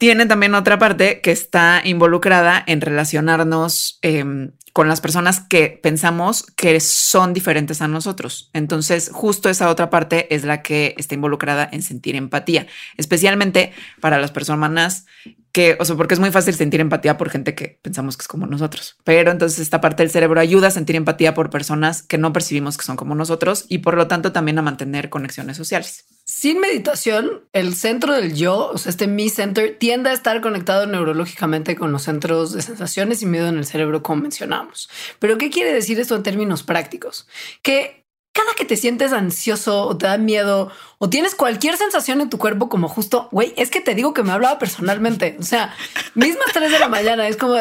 [0.00, 6.42] tiene también otra parte que está involucrada en relacionarnos em, con las personas que pensamos
[6.56, 8.48] que son diferentes a nosotros.
[8.54, 14.18] Entonces, justo esa otra parte es la que está involucrada en sentir empatía, especialmente para
[14.18, 15.04] las personas
[15.52, 18.28] que, o sea, porque es muy fácil sentir empatía por gente que pensamos que es
[18.28, 18.96] como nosotros.
[19.04, 22.76] Pero entonces esta parte del cerebro ayuda a sentir empatía por personas que no percibimos
[22.76, 26.04] que son como nosotros y por lo tanto también a mantener conexiones sociales.
[26.24, 30.86] Sin meditación, el centro del yo, o sea, este me center, tiende a estar conectado
[30.86, 34.88] neurológicamente con los centros de sensaciones y miedo en el cerebro, como mencionamos.
[35.18, 37.26] Pero, ¿qué quiere decir esto en términos prácticos?
[37.62, 38.06] Que
[38.40, 42.38] cada que te sientes ansioso o te da miedo o tienes cualquier sensación en tu
[42.38, 45.36] cuerpo como justo, güey, es que te digo que me hablaba personalmente.
[45.38, 45.74] O sea,
[46.14, 47.56] mismas tres de la mañana es como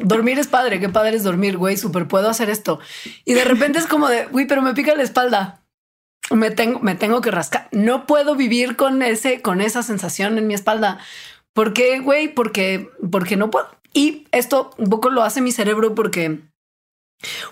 [0.00, 2.80] dormir es padre, qué padre es dormir, güey, súper puedo hacer esto.
[3.24, 5.62] Y de repente es como de, güey, pero me pica la espalda.
[6.30, 7.68] Me tengo, me tengo que rascar.
[7.70, 10.98] No puedo vivir con ese, con esa sensación en mi espalda.
[11.52, 12.28] ¿Por qué, güey?
[12.28, 13.68] Porque, porque no puedo.
[13.92, 16.40] Y esto un poco lo hace mi cerebro porque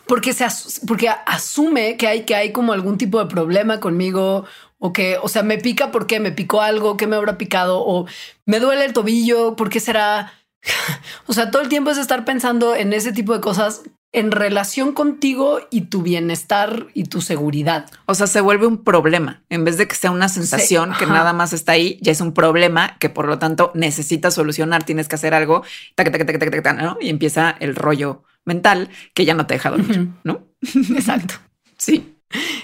[0.06, 0.46] Porque se
[0.87, 4.44] porque asume que hay que hay como algún tipo de problema conmigo
[4.78, 8.06] o que, o sea, me pica porque me picó algo, que me habrá picado o
[8.44, 10.34] me duele el tobillo, ¿por qué será?
[11.26, 13.82] o sea, todo el tiempo es estar pensando en ese tipo de cosas
[14.14, 17.90] en relación contigo y tu bienestar y tu seguridad.
[18.06, 19.42] O sea, se vuelve un problema.
[19.48, 22.32] En vez de que sea una sensación que nada más está ahí, ya es un
[22.32, 25.64] problema que por lo tanto necesitas solucionar, tienes que hacer algo,
[25.96, 26.96] ¿no?
[27.00, 30.46] y empieza el rollo mental que ya no te deja dormir, ¿no?
[30.62, 31.35] Exacto.
[31.76, 32.11] sí.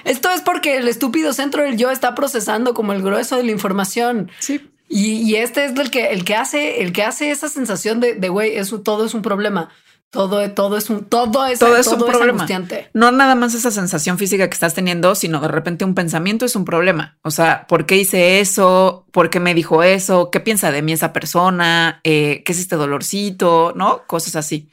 [0.05, 3.53] Esto es porque el estúpido centro del yo está procesando como el grueso de la
[3.53, 4.31] información.
[4.41, 4.61] Sí.
[4.93, 8.57] Y, este es el que, el que hace, el que hace esa sensación de, güey,
[8.57, 9.71] eso todo es un problema.
[10.11, 12.45] Todo, todo es un, todo es, todo es un problema.
[12.93, 16.57] no nada más esa sensación física que estás teniendo, sino de repente un pensamiento es
[16.57, 17.17] un problema.
[17.23, 19.07] O sea, ¿por qué hice eso?
[19.13, 20.31] ¿Por qué me dijo eso?
[20.33, 22.01] ¿Qué piensa de mí esa persona?
[22.03, 23.73] Eh, ¿Qué es este dolorcito?
[23.77, 24.03] ¿No?
[24.09, 24.69] Cosas así.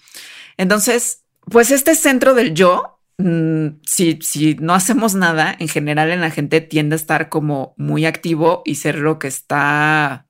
[0.58, 6.22] Entonces, pues este centro del yo, mm, si, si no hacemos nada, en general en
[6.22, 10.28] la gente tiende a estar como muy activo y ser lo que está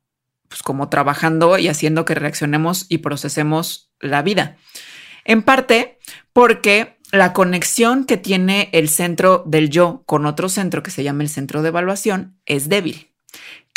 [0.47, 4.57] pues como trabajando y haciendo que reaccionemos y procesemos la vida.
[5.25, 5.99] En parte
[6.33, 11.23] porque la conexión que tiene el centro del yo con otro centro que se llama
[11.23, 13.11] el centro de evaluación es débil.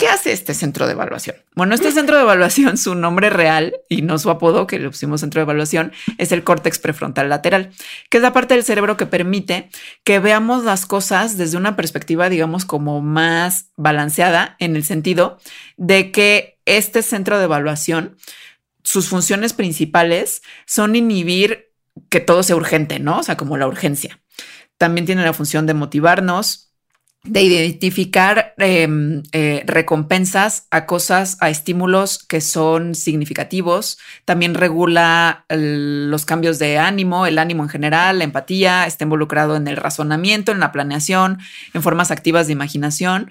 [0.00, 1.36] ¿Qué hace este centro de evaluación?
[1.54, 5.20] Bueno, este centro de evaluación, su nombre real y no su apodo, que le pusimos
[5.20, 7.68] centro de evaluación, es el córtex prefrontal lateral,
[8.08, 9.68] que es la parte del cerebro que permite
[10.02, 15.38] que veamos las cosas desde una perspectiva, digamos, como más balanceada, en el sentido
[15.76, 18.16] de que este centro de evaluación
[18.82, 21.74] sus funciones principales son inhibir
[22.08, 23.18] que todo sea urgente, ¿no?
[23.18, 24.18] O sea, como la urgencia.
[24.78, 26.69] También tiene la función de motivarnos,
[27.22, 33.98] de identificar em, eh, recompensas a cosas, a estímulos que son significativos.
[34.24, 39.68] También regula los cambios de ánimo, el ánimo en general, la empatía, está involucrado en
[39.68, 41.38] el razonamiento, en la planeación,
[41.74, 43.30] en formas activas de imaginación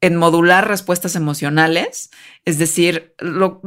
[0.00, 2.10] en modular respuestas emocionales.
[2.44, 3.60] Es decir, lo,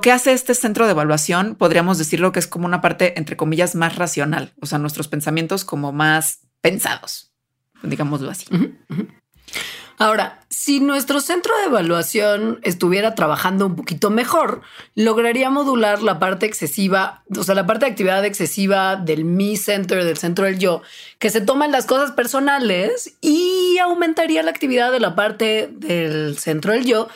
[0.00, 3.74] que hace este centro de evaluación, podríamos decirlo que es como una parte, entre comillas,
[3.74, 7.32] más racional, o sea, nuestros pensamientos como más pensados,
[7.86, 8.46] digámoslo así.
[9.98, 14.60] Ahora, si nuestro centro de evaluación estuviera trabajando un poquito mejor,
[14.94, 20.04] lograría modular la parte excesiva, o sea, la parte de actividad excesiva del me center,
[20.04, 20.82] del centro del yo,
[21.18, 26.72] que se toman las cosas personales y aumentaría la actividad de la parte del centro
[26.72, 27.08] del yo,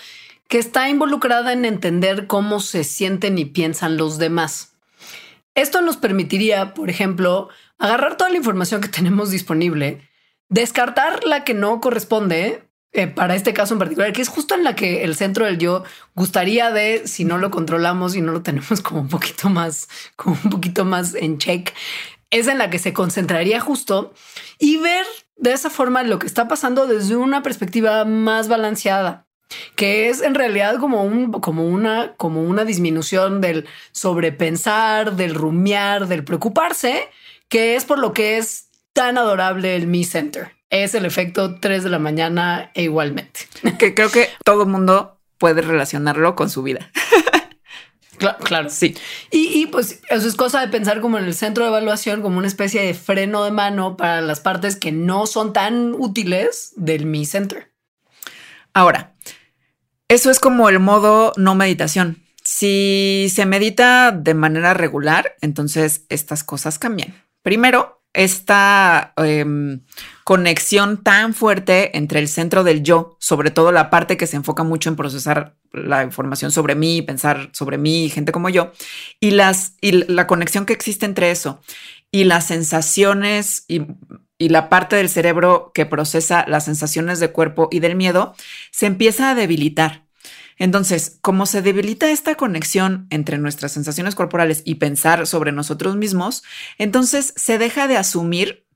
[0.49, 4.73] que está involucrada en entender cómo se sienten y piensan los demás.
[5.55, 10.09] Esto nos permitiría, por ejemplo, agarrar toda la información que tenemos disponible,
[10.51, 14.65] descartar la que no corresponde eh, para este caso en particular, que es justo en
[14.65, 15.85] la que el centro del yo
[16.17, 20.37] gustaría de, si no lo controlamos y no lo tenemos como un poquito más, como
[20.45, 21.73] un poquito más en check,
[22.31, 24.13] es en la que se concentraría justo
[24.59, 29.27] y ver de esa forma lo que está pasando desde una perspectiva más balanceada
[29.75, 36.07] que es en realidad como un, como una, como una disminución del sobrepensar, del rumiar,
[36.07, 37.09] del preocuparse,
[37.49, 41.85] que es por lo que es tan adorable el Me Center es el efecto 3
[41.85, 43.41] de la mañana e igualmente.
[43.79, 46.91] Que creo que todo mundo puede relacionarlo con su vida.
[48.45, 48.95] Claro, sí.
[49.31, 52.49] Y, pues eso es cosa de pensar como en el centro de evaluación, como una
[52.49, 57.25] especie de freno de mano para las partes que no son tan útiles del Mi
[57.25, 57.73] Center.
[58.75, 59.15] Ahora,
[60.09, 62.23] eso es como el modo no meditación.
[62.45, 67.15] Si se medita de manera regular, entonces estas cosas cambian.
[67.43, 69.81] Primero, esta em,
[70.25, 74.65] conexión tan fuerte entre el centro del yo, sobre todo la parte que se enfoca
[74.65, 78.73] mucho en procesar la información sobre mí, pensar sobre mí, gente como yo,
[79.21, 81.61] y, las, y la conexión que existe entre eso
[82.11, 83.83] y las sensaciones y,
[84.39, 88.35] y la parte del cerebro que procesa las sensaciones de cuerpo y del miedo,
[88.73, 90.10] se empieza a debilitar.
[90.61, 96.45] Entonces, como se debilita esta conexión entre nuestras sensaciones corporales y pensar sobre nosotros mismos,
[96.77, 98.67] entonces se deja de asumir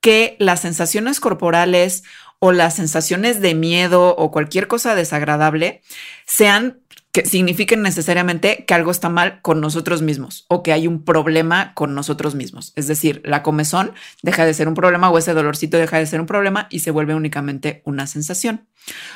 [0.00, 2.02] que las sensaciones corporales
[2.38, 5.82] o las sensaciones de miedo o cualquier cosa desagradable
[6.26, 6.80] sean
[7.14, 11.72] que signifiquen necesariamente que algo está mal con nosotros mismos o que hay un problema
[11.74, 12.72] con nosotros mismos.
[12.74, 13.92] Es decir, la comezón
[14.24, 16.90] deja de ser un problema o ese dolorcito deja de ser un problema y se
[16.90, 18.66] vuelve únicamente una sensación.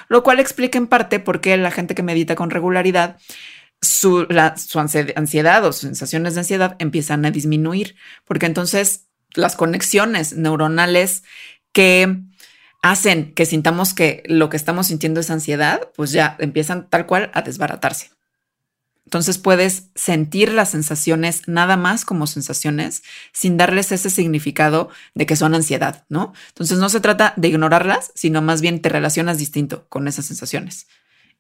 [0.07, 3.17] Lo cual explica en parte por qué la gente que medita con regularidad
[3.83, 11.25] su, su ansiedad o sensaciones de ansiedad empiezan a disminuir, porque entonces las conexiones neuronales
[11.73, 12.28] que
[12.91, 17.31] hacen que sintamos que lo que estamos sintiendo es ansiedad, pues ya empiezan tal cual
[17.35, 18.11] a desbaratarse.
[19.05, 25.37] Entonces puedes sentir las sensaciones nada más como sensaciones sin darles ese significado de que
[25.37, 26.35] son ansiedad, ¿no?
[26.49, 30.89] Entonces no se trata de ignorarlas, sino más bien te relacionas distinto con esas sensaciones.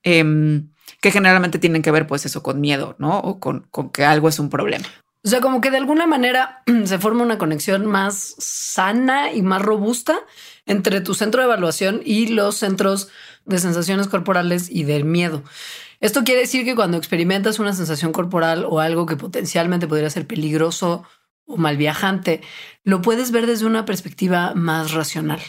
[0.03, 0.71] Em,
[1.01, 3.19] que generalmente tienen que ver pues eso con miedo, ¿no?
[3.19, 4.87] O con, con que algo es un problema.
[5.25, 9.63] O sea, como que de alguna manera se forma una conexión más sana y más
[9.63, 10.19] robusta
[10.67, 13.09] entre tu centro de evaluación y los centros
[13.45, 15.43] de sensaciones corporales y del miedo.
[16.01, 20.27] Esto quiere decir que cuando experimentas una sensación corporal o algo que potencialmente podría ser
[20.27, 21.03] peligroso
[21.47, 22.41] o mal viajante,
[22.85, 25.41] lo puedes ver desde una perspectiva más racional.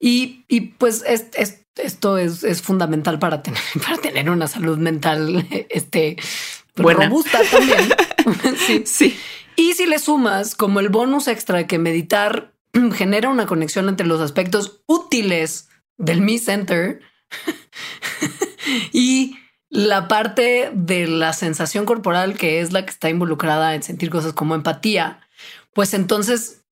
[0.00, 0.44] Y,
[0.78, 6.16] pues esto es, fundamental para tener, para tener una salud mental este,
[6.74, 8.56] pues, robusta también.
[8.66, 8.82] sí.
[8.86, 9.18] sí.
[9.56, 12.52] Y si le sumas como el bonus extra que meditar
[12.94, 15.68] genera una conexión entre los aspectos útiles
[15.98, 17.00] del Me Center
[18.92, 19.36] y
[19.68, 24.32] la parte de la sensación corporal, que es la que está involucrada en sentir cosas
[24.32, 25.20] como empatía,
[25.72, 26.62] pues entonces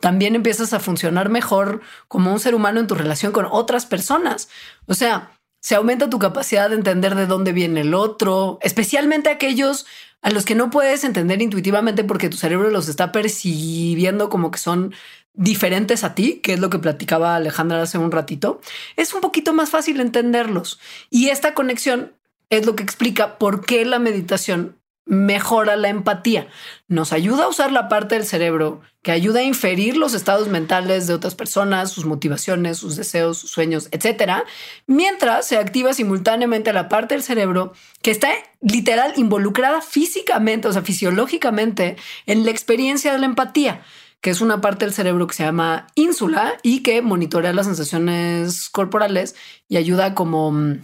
[0.00, 4.48] también empiezas a funcionar mejor como un ser humano en tu relación con otras personas.
[4.86, 9.86] O sea, se aumenta tu capacidad de entender de dónde viene el otro, especialmente aquellos
[10.22, 14.58] a los que no puedes entender intuitivamente porque tu cerebro los está percibiendo como que
[14.58, 14.94] son
[15.34, 18.60] diferentes a ti, que es lo que platicaba Alejandra hace un ratito,
[18.96, 20.80] es un poquito más fácil entenderlos.
[21.10, 22.12] Y esta conexión
[22.50, 24.77] es lo que explica por qué la meditación
[25.08, 26.48] mejora la empatía.
[26.86, 31.06] Nos ayuda a usar la parte del cerebro que ayuda a inferir los estados mentales
[31.06, 34.44] de otras personas, sus motivaciones, sus deseos, sus sueños, etcétera,
[34.86, 38.28] mientras se activa simultáneamente la parte del cerebro que está
[38.60, 41.96] literal involucrada físicamente, o sea, fisiológicamente
[42.26, 43.82] en la experiencia de la empatía
[44.20, 48.68] que es una parte del cerebro que se llama ínsula y que monitorea las sensaciones
[48.68, 49.36] corporales
[49.68, 50.80] y ayuda como mm,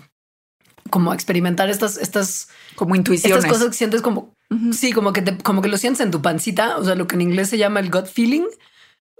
[0.95, 3.39] como experimentar estas, estas, como intuiciones.
[3.39, 4.33] Estas cosas que sientes como,
[4.71, 7.17] sí, como que te, como que lo sientes en tu pancita, o sea, lo que
[7.17, 8.45] en inglés se llama el gut feeling.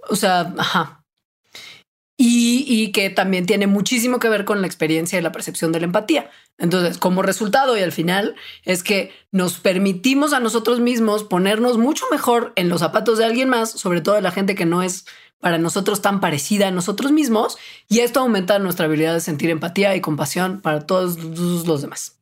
[0.07, 1.03] O sea, ajá.
[2.15, 5.81] Y, y, que también tiene muchísimo que ver con la experiencia y la percepción de
[5.81, 6.31] la empatía.
[6.57, 12.05] Entonces, como resultado y al final es que nos permitimos a nosotros mismos ponernos mucho
[12.09, 15.05] mejor en los zapatos de alguien más, sobre todo de la gente que no es
[15.45, 19.95] para nosotros tan parecida a nosotros mismos y esto aumenta nuestra habilidad de sentir empatía
[19.95, 22.19] y compasión para todos los demás.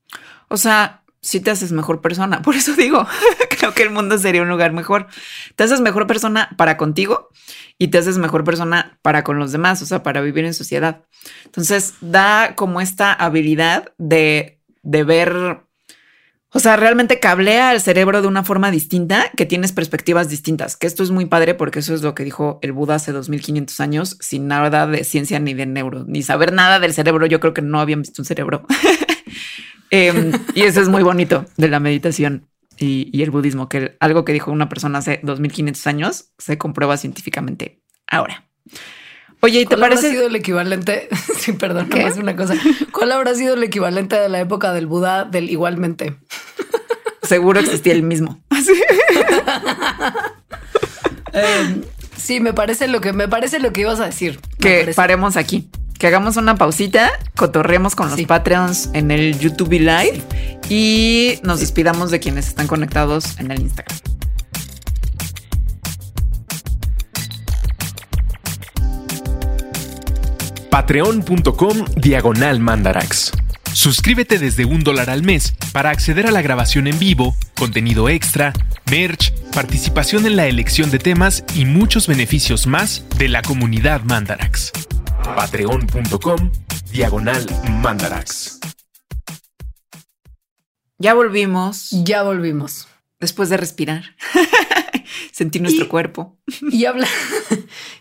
[0.49, 3.07] O sea, si te haces mejor persona, por eso digo,
[3.49, 5.07] creo que el mundo sería un lugar mejor.
[5.55, 7.29] Te haces mejor persona para contigo
[7.77, 11.05] y te haces mejor persona para con los demás, o sea, para vivir en sociedad.
[11.45, 15.63] Entonces, da como esta habilidad de, de ver
[16.53, 20.87] o sea, realmente cablea al cerebro de una forma distinta, que tienes perspectivas distintas, que
[20.87, 24.17] esto es muy padre porque eso es lo que dijo el Buda hace 2500 años,
[24.19, 27.25] sin nada de ciencia ni de neuro, ni saber nada del cerebro.
[27.25, 28.65] Yo creo que no habían visto un cerebro.
[29.95, 32.47] Em, y eso es muy bonito de la meditación
[32.79, 37.81] y, el budismo, que algo que dijo una persona hace 2500 años se comprueba científicamente
[38.07, 38.45] ahora.
[39.43, 40.09] Oye, ¿y te parece?
[40.09, 41.09] sido el equivalente?
[41.37, 42.55] sí, perdón, no es una cosa.
[42.93, 46.15] ¿Cuál habrá sido el equivalente de la época del Buda del igualmente?
[47.23, 48.41] Seguro existía el mismo.
[51.35, 51.81] Em,
[52.15, 54.39] sí, me parece lo que me parece lo que ibas a decir.
[54.59, 55.67] Que paremos aquí.
[55.97, 60.21] Que hagamos una pausita, cotorremos con los Patreons en el YouTube Live
[60.69, 64.12] y nos despidamos de quienes están conectados en el Instagram.
[70.73, 73.31] patreon.com diagonal mandarax.
[73.73, 78.53] Suscríbete desde un dólar al mes para acceder a la grabación en vivo, contenido extra,
[78.89, 84.71] merch, participación en la elección de temas y muchos beneficios más de la comunidad Mandarax.
[85.35, 86.49] Patreon.com
[86.91, 87.45] diagonal
[87.83, 88.59] Mandarax.
[90.97, 91.89] Ya volvimos.
[92.03, 92.87] Ya volvimos.
[93.19, 94.15] Después de respirar.
[95.31, 96.37] sentir nuestro cuerpo.
[96.71, 97.07] Y, habla,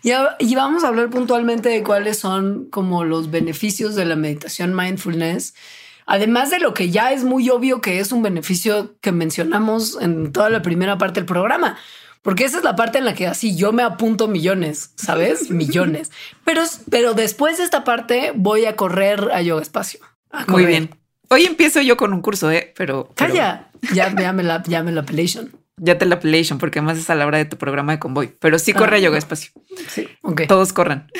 [0.02, 5.54] y, vamos a hablar puntualmente de cuáles son como los beneficios de la meditación mindfulness.
[6.06, 10.32] Además de lo que ya es muy obvio que es un beneficio que mencionamos en
[10.32, 11.78] toda la primera parte del programa,
[12.22, 15.50] porque esa es la parte en la que así yo me apunto millones, ¿sabes?
[15.50, 16.10] millones.
[16.44, 20.00] Pero, pero después de esta parte voy a correr a yoga espacio.
[20.48, 20.90] Muy bien.
[21.28, 22.72] Hoy empiezo yo con un curso, ¿eh?
[22.76, 23.10] Pero...
[23.14, 26.96] Calla, Ya, ya, me la, ya me la appellation ya te la appellation porque además
[26.96, 29.50] es a la hora de tu programa de convoy, pero sí corre ah, yoga espacio.
[29.88, 30.42] Sí, ok.
[30.46, 31.10] Todos corran.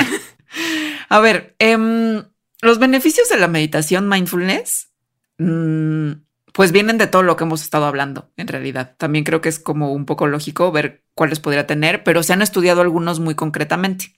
[1.10, 2.24] a ver, em,
[2.62, 4.88] los beneficios de la meditación mindfulness,
[5.36, 6.12] mm,
[6.54, 8.94] pues vienen de todo lo que hemos estado hablando, en realidad.
[8.96, 12.40] También creo que es como un poco lógico ver cuáles podría tener, pero se han
[12.40, 14.14] estudiado algunos muy concretamente.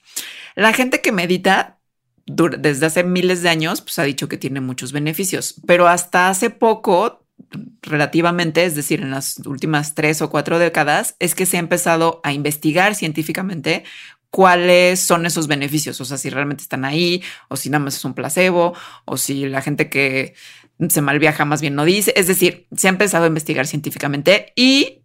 [0.55, 1.79] La gente que medita
[2.25, 6.49] desde hace miles de años, pues ha dicho que tiene muchos beneficios, pero hasta hace
[6.49, 7.20] poco
[7.81, 12.21] relativamente, es decir, en las últimas tres o cuatro décadas, es que se ha empezado
[12.23, 13.83] a investigar científicamente
[14.29, 18.05] cuáles son esos beneficios, o sea, si realmente están ahí, o si nada más es
[18.05, 18.73] un placebo,
[19.05, 20.33] o si la gente que
[20.89, 22.13] se malviaja más bien no dice.
[22.15, 25.00] Es decir, se ha empezado a investigar científicamente y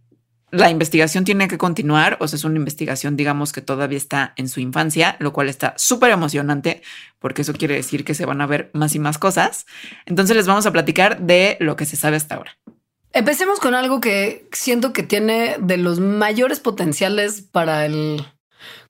[0.56, 4.48] la investigación tiene que continuar, o sea, es una investigación, digamos, que todavía está en
[4.48, 6.82] su infancia, lo cual está súper emocionante,
[7.18, 9.66] porque eso quiere decir que se van a ver más y más cosas.
[10.06, 12.56] Entonces les vamos a platicar de lo que se sabe hasta ahora.
[13.12, 18.26] Empecemos con algo que siento que tiene de los mayores potenciales para el,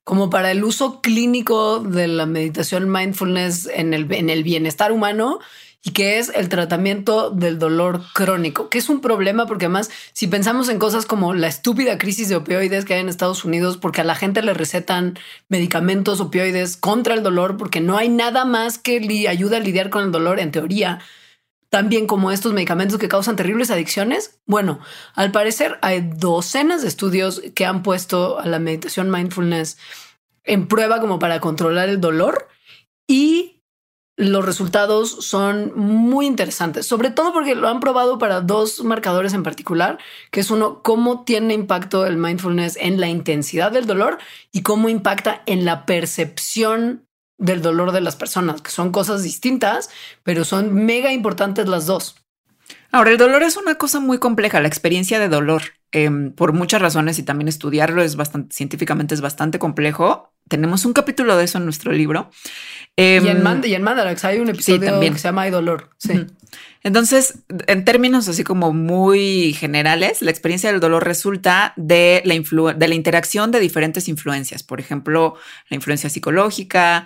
[0.03, 5.39] como para el uso clínico de la meditación mindfulness en el, en el bienestar humano
[5.83, 10.27] y que es el tratamiento del dolor crónico, que es un problema porque además si
[10.27, 14.01] pensamos en cosas como la estúpida crisis de opioides que hay en Estados Unidos porque
[14.01, 15.17] a la gente le recetan
[15.49, 19.89] medicamentos opioides contra el dolor porque no hay nada más que le ayude a lidiar
[19.89, 20.99] con el dolor en teoría,
[21.69, 24.39] también como estos medicamentos que causan terribles adicciones.
[24.45, 24.79] Bueno,
[25.13, 29.77] al parecer hay docenas de estudios que han puesto a la meditación mindfulness
[30.43, 32.47] en prueba como para controlar el dolor
[33.07, 33.56] y
[34.17, 39.43] los resultados son muy interesantes, sobre todo porque lo han probado para dos marcadores en
[39.43, 39.99] particular,
[40.31, 44.17] que es uno, cómo tiene impacto el mindfulness en la intensidad del dolor
[44.51, 47.05] y cómo impacta en la percepción
[47.37, 49.91] del dolor de las personas, que son cosas distintas,
[50.23, 52.15] pero son mega importantes las dos.
[52.91, 55.61] Ahora, el dolor es una cosa muy compleja, la experiencia de dolor,
[55.91, 60.33] em, por muchas razones y también estudiarlo es bastante, científicamente es bastante complejo.
[60.47, 62.29] Tenemos un capítulo de eso en nuestro libro
[62.99, 63.23] Em,
[63.63, 65.91] y, en Mandarax hay un episodio que se llama Hay dolor.
[65.99, 66.25] Sí.
[66.81, 72.87] Entonces, en términos así como muy generales, la experiencia del dolor resulta de la, de
[72.87, 74.63] la interacción de diferentes influencias.
[74.63, 75.35] Por ejemplo,
[75.69, 77.05] la influencia psicológica,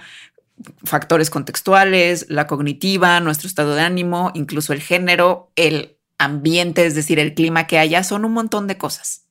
[0.86, 7.20] factores contextuales, la cognitiva, nuestro estado de ánimo, incluso el género, el ambiente, es decir,
[7.20, 9.28] el clima que haya, son un montón de cosas.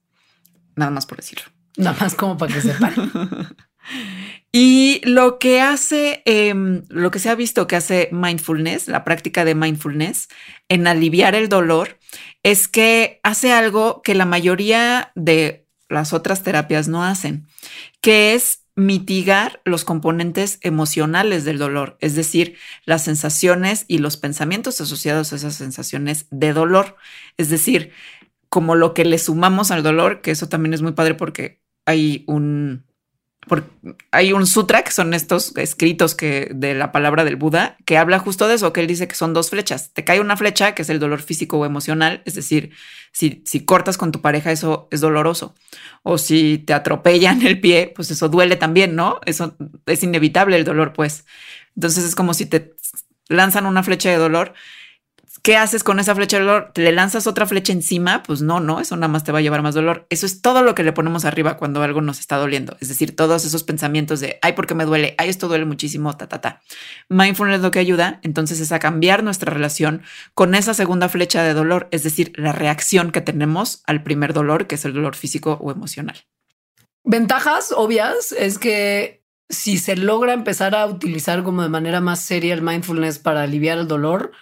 [0.76, 1.46] Nada más por decirlo.
[1.76, 2.94] Nada más como para que sepan.
[4.52, 9.44] Y lo que hace, em, lo que se ha visto que hace mindfulness, la práctica
[9.44, 10.28] de mindfulness
[10.68, 12.00] en aliviar el dolor,
[12.42, 17.46] es que hace algo que la mayoría de las otras terapias no hacen,
[18.00, 24.80] que es mitigar los componentes emocionales del dolor, es decir, las sensaciones y los pensamientos
[24.80, 26.96] asociados a esas sensaciones de dolor.
[27.36, 27.92] Es decir,
[28.48, 32.24] como lo que le sumamos al dolor, que eso también es muy padre porque hay
[32.26, 32.84] un,
[33.46, 33.70] porque
[34.10, 38.18] hay un sutra que son estos escritos que de la palabra del Buda que habla
[38.18, 39.92] justo de eso, que él dice que son dos flechas.
[39.92, 42.72] Te cae una flecha que es el dolor físico o emocional, es decir,
[43.12, 45.54] si, si cortas con tu pareja eso es doloroso.
[46.02, 49.20] O si te atropellan el pie, pues eso duele también, ¿no?
[49.24, 51.24] Eso es inevitable el dolor, pues.
[51.74, 52.74] Entonces es como si te
[53.28, 54.54] lanzan una flecha de dolor
[55.42, 56.72] ¿Qué haces con esa flecha de dolor?
[56.74, 58.22] ¿Le lanzas otra flecha encima?
[58.22, 60.06] Pues no, no, eso nada más te va a llevar más dolor.
[60.10, 62.76] Eso es todo lo que le ponemos arriba cuando algo nos está doliendo.
[62.80, 66.28] Es decir, todos esos pensamientos de, ay, porque me duele, ay, esto duele muchísimo, ta,
[66.28, 66.62] ta, ta.
[67.08, 70.02] Mindfulness lo que ayuda, entonces, es a cambiar nuestra relación
[70.34, 74.66] con esa segunda flecha de dolor, es decir, la reacción que tenemos al primer dolor,
[74.66, 76.16] que es el dolor físico o emocional.
[77.02, 82.54] Ventajas obvias es que si se logra empezar a utilizar como de manera más seria
[82.54, 84.32] el mindfulness para aliviar el dolor,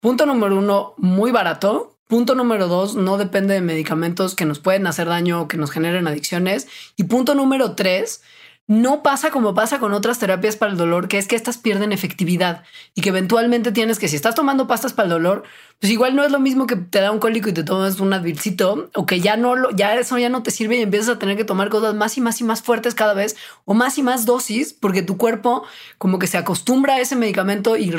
[0.00, 1.96] Punto número uno, muy barato.
[2.06, 5.72] Punto número dos, no depende de medicamentos que nos pueden hacer daño o que nos
[5.72, 6.68] generen adicciones.
[6.96, 8.22] Y punto número tres,
[8.68, 11.92] no pasa como pasa con otras terapias para el dolor, que es que estas pierden
[11.92, 12.64] efectividad
[12.94, 15.44] y que eventualmente tienes que si estás tomando pastas para el dolor,
[15.80, 18.12] pues igual no es lo mismo que te da un cólico y te tomas un
[18.12, 21.18] advilcito o que ya no lo, ya eso ya no te sirve y empiezas a
[21.18, 24.02] tener que tomar cosas más y más y más fuertes cada vez o más y
[24.02, 25.64] más dosis porque tu cuerpo
[25.98, 27.94] como que se acostumbra a ese medicamento y,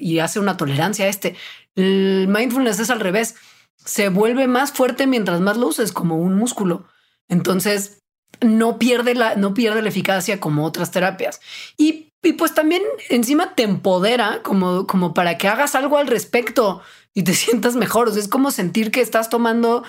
[0.00, 1.36] y hace una tolerancia a este.
[1.74, 3.34] El mindfulness es al revés,
[3.76, 6.86] se vuelve más fuerte mientras más lo uses como un músculo.
[7.28, 8.00] Entonces,
[8.40, 11.40] no pierde la, no pierde la eficacia como otras terapias.
[11.76, 16.82] Y, pues también encima te empodera como, como para que hagas algo al respecto
[17.14, 18.08] y te sientas mejor.
[18.08, 19.84] O sea, es como sentir que estás tomando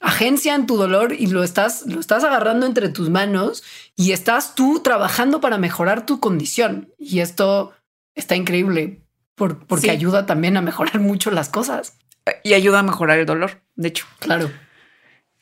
[0.00, 3.62] agencia en tu dolor y lo estás, lo estás agarrando entre tus manos
[3.96, 6.92] y estás tú trabajando para mejorar tu condición.
[6.98, 7.72] Y esto
[8.14, 9.02] está increíble
[9.34, 11.96] porque ayuda también a mejorar mucho las cosas.
[12.44, 14.06] Y ayuda a mejorar el dolor, de hecho.
[14.18, 14.50] Claro.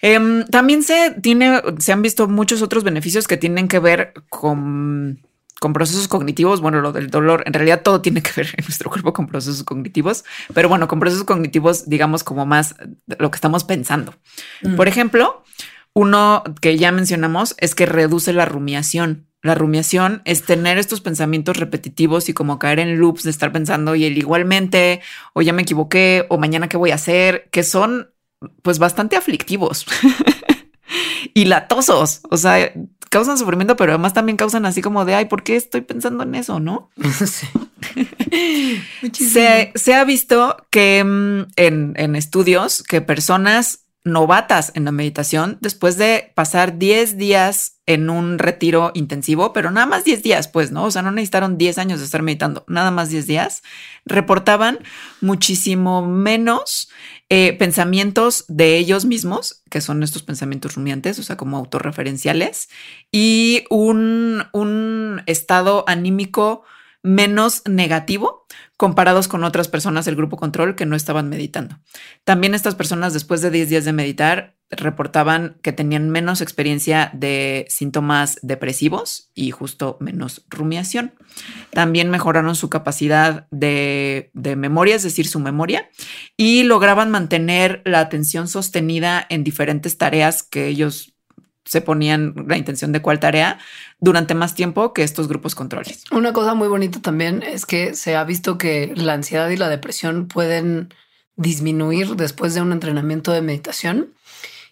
[0.01, 5.21] Em, también se tiene, se han visto muchos otros beneficios que tienen que ver con,
[5.61, 6.61] con procesos cognitivos.
[6.61, 9.65] Bueno, lo del dolor, en realidad todo tiene que ver en nuestro cuerpo con procesos
[9.65, 10.25] cognitivos,
[10.55, 12.77] pero bueno, con procesos cognitivos, digamos, como más
[13.19, 14.15] lo que estamos pensando.
[14.63, 14.77] Mm.
[14.77, 15.43] Por ejemplo,
[15.99, 19.27] Uno que ya mencionamos es que reduce la rumiación.
[19.43, 23.97] La rumiación es tener estos pensamientos repetitivos y como caer en loops de estar pensando
[23.97, 25.01] y el igualmente,
[25.33, 28.11] o ya me equivoqué, o mañana qué voy a hacer, que son
[28.63, 29.87] pues bastante aflictivos
[31.35, 32.21] y latosos.
[32.31, 32.73] O sea,
[33.11, 36.35] causan sufrimiento, pero además también causan así como de, ay, ¿por qué estoy pensando en
[36.35, 36.61] eso?
[36.61, 36.91] ¿No?
[39.13, 45.59] se, se, ha visto que mm, en, en estudios que personas novatas en la meditación
[45.61, 50.73] después de pasar 10 días en un retiro intensivo, pero nada más 10 días, pues,
[50.73, 50.85] ¿no?
[50.85, 53.63] O sea, no necesitaron 10 años de estar meditando, nada más 10 días,
[54.05, 54.79] reportaban
[55.21, 56.89] muchísimo menos
[57.31, 62.71] eh, pensamientos de ellos mismos, que son estos pensamientos rumiantes, o sea, como autorreferenciales,
[63.13, 66.63] y un, un estado anímico
[67.03, 68.47] menos negativo
[68.77, 71.79] comparados con otras personas del grupo control que no estaban meditando.
[72.25, 77.67] También estas personas después de 10 días de meditar reportaban que tenían menos experiencia de
[77.69, 81.15] síntomas depresivos y justo menos rumiación.
[81.71, 85.89] También mejoraron su capacidad de, de memoria, es decir, su memoria,
[86.37, 91.15] y lograban mantener la atención sostenida en diferentes tareas que ellos
[91.69, 93.59] se ponían la intención de cuál tarea
[94.01, 96.05] durante más tiempo que estos grupos controles.
[96.11, 99.69] Una cosa muy bonita también es que se ha visto que la ansiedad y la
[99.69, 100.95] depresión pueden
[101.37, 104.15] disminuir después de un entrenamiento de meditación.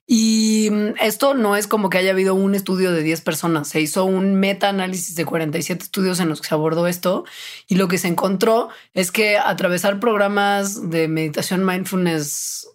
[0.08, 0.70] Y
[1.00, 4.36] esto no es como que haya habido un estudio de 10 personas, se hizo un
[4.36, 7.24] meta análisis de 47 estudios en los que se abordó esto
[7.66, 12.68] y lo que se encontró es que atravesar programas de meditación mindfulness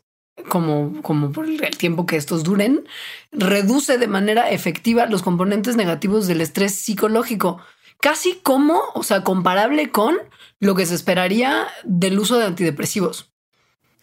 [0.50, 2.86] como, como por el tiempo que estos duren,
[3.32, 7.62] reduce de manera efectiva los componentes negativos del estrés psicológico,
[8.00, 10.18] casi como, o sea, comparable con
[10.60, 13.32] lo que se esperaría del uso de antidepresivos.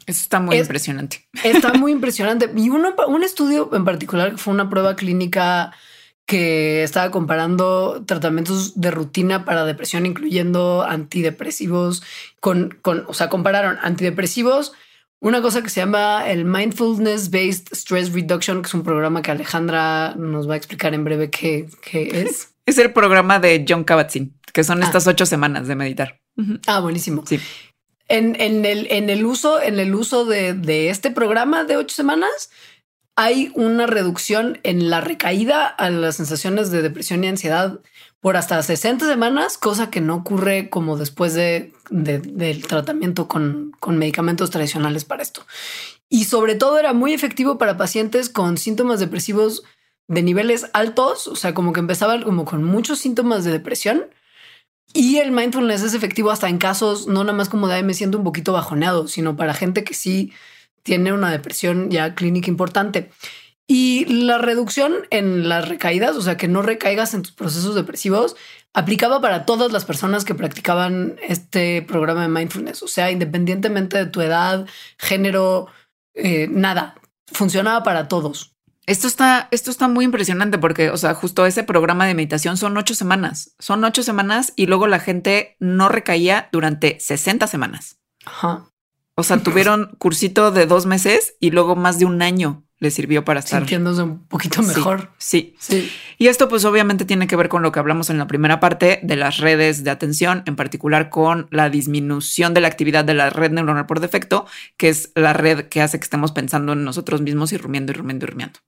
[0.07, 1.29] Eso está muy impresionante.
[1.45, 2.51] Está muy impresionante.
[2.57, 5.73] Y uno, un estudio en particular que fue una prueba clínica
[6.25, 12.03] que estaba comparando tratamientos de rutina para depresión, incluyendo antidepresivos,
[12.41, 14.73] con, con o sea, compararon antidepresivos
[15.21, 19.31] una cosa que se llama el Mindfulness Based Stress Reduction, que es un programa que
[19.31, 22.55] Alejandra nos va a explicar en breve qué, es.
[22.67, 25.11] Es el programa de John Kabat-Zinn, que son estas ah.
[25.13, 26.21] ocho semanas de meditar.
[26.67, 27.25] Ah, buenísimo.
[27.27, 27.41] Sí.
[28.09, 32.51] En, el, en el uso, en el uso de, de este programa de ocho semanas,
[33.17, 37.81] hay una reducción en la recaída a las sensaciones de depresión y ansiedad
[38.21, 43.99] por hasta 60 semanas, cosa que no ocurre como después de, del tratamiento con, con
[43.99, 45.47] medicamentos tradicionales para esto.
[46.09, 49.63] Y sobre todo era muy efectivo para pacientes con síntomas depresivos
[50.09, 54.07] de niveles altos, o sea, como que empezaban como con muchos síntomas de depresión.
[54.95, 58.17] Y el mindfulness es efectivo hasta en casos, no nada más como de me siento
[58.17, 60.33] un poquito bajoneado, sino para gente que sí
[60.83, 63.11] tiene una depresión ya clínica importante.
[63.71, 68.35] Y la reducción en las recaídas, o sea, que no recaigas en tus procesos depresivos,
[68.73, 72.83] aplicaba para todas las personas que practicaban este programa de mindfulness.
[72.83, 74.67] O sea, independientemente de tu edad,
[74.97, 75.67] género,
[76.15, 76.95] eh, nada,
[77.27, 78.55] funcionaba para todos.
[78.87, 82.75] Esto está, esto está muy impresionante porque, o sea, justo ese programa de meditación son
[82.79, 83.55] ocho semanas.
[83.59, 87.99] Son ocho semanas y luego la gente no recaía durante 60 semanas.
[88.25, 88.71] Ajá.
[89.15, 93.25] O sea, tuvieron cursito de dos meses y luego más de un año le sirvió
[93.25, 95.11] para estar sintiéndose un poquito mejor.
[95.19, 98.27] Sí, sí, Y esto pues obviamente tiene que ver con lo que hablamos en la
[98.27, 103.05] primera parte de las redes de atención, en particular con la disminución de la actividad
[103.05, 106.73] de la red neuronal por defecto, que es la red que hace que estemos pensando
[106.73, 108.61] en nosotros mismos y rumiando y rumiando y rumiando.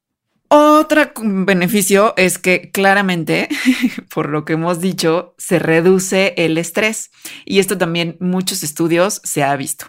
[0.53, 3.49] Otro beneficio es que claramente,
[4.13, 7.13] por lo que hemos dicho, se reduce el estrés
[7.45, 9.87] y esto también muchos estudios se ha visto.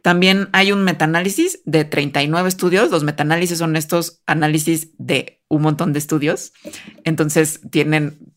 [0.00, 2.90] También hay un metaanálisis de 39 estudios.
[2.90, 6.54] Los metaanálisis son estos análisis de un montón de estudios.
[7.04, 8.34] Entonces tienen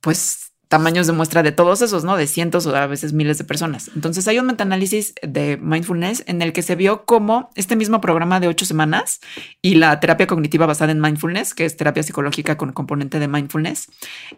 [0.00, 2.16] pues tamaños de muestra de todos esos, ¿no?
[2.16, 3.90] De cientos o a veces miles de personas.
[3.96, 8.38] Entonces hay un metaanálisis de mindfulness en el que se vio cómo este mismo programa
[8.38, 9.18] de ocho semanas
[9.60, 13.90] y la terapia cognitiva basada en mindfulness, que es terapia psicológica con componente de mindfulness,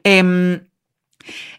[0.04, 0.62] em,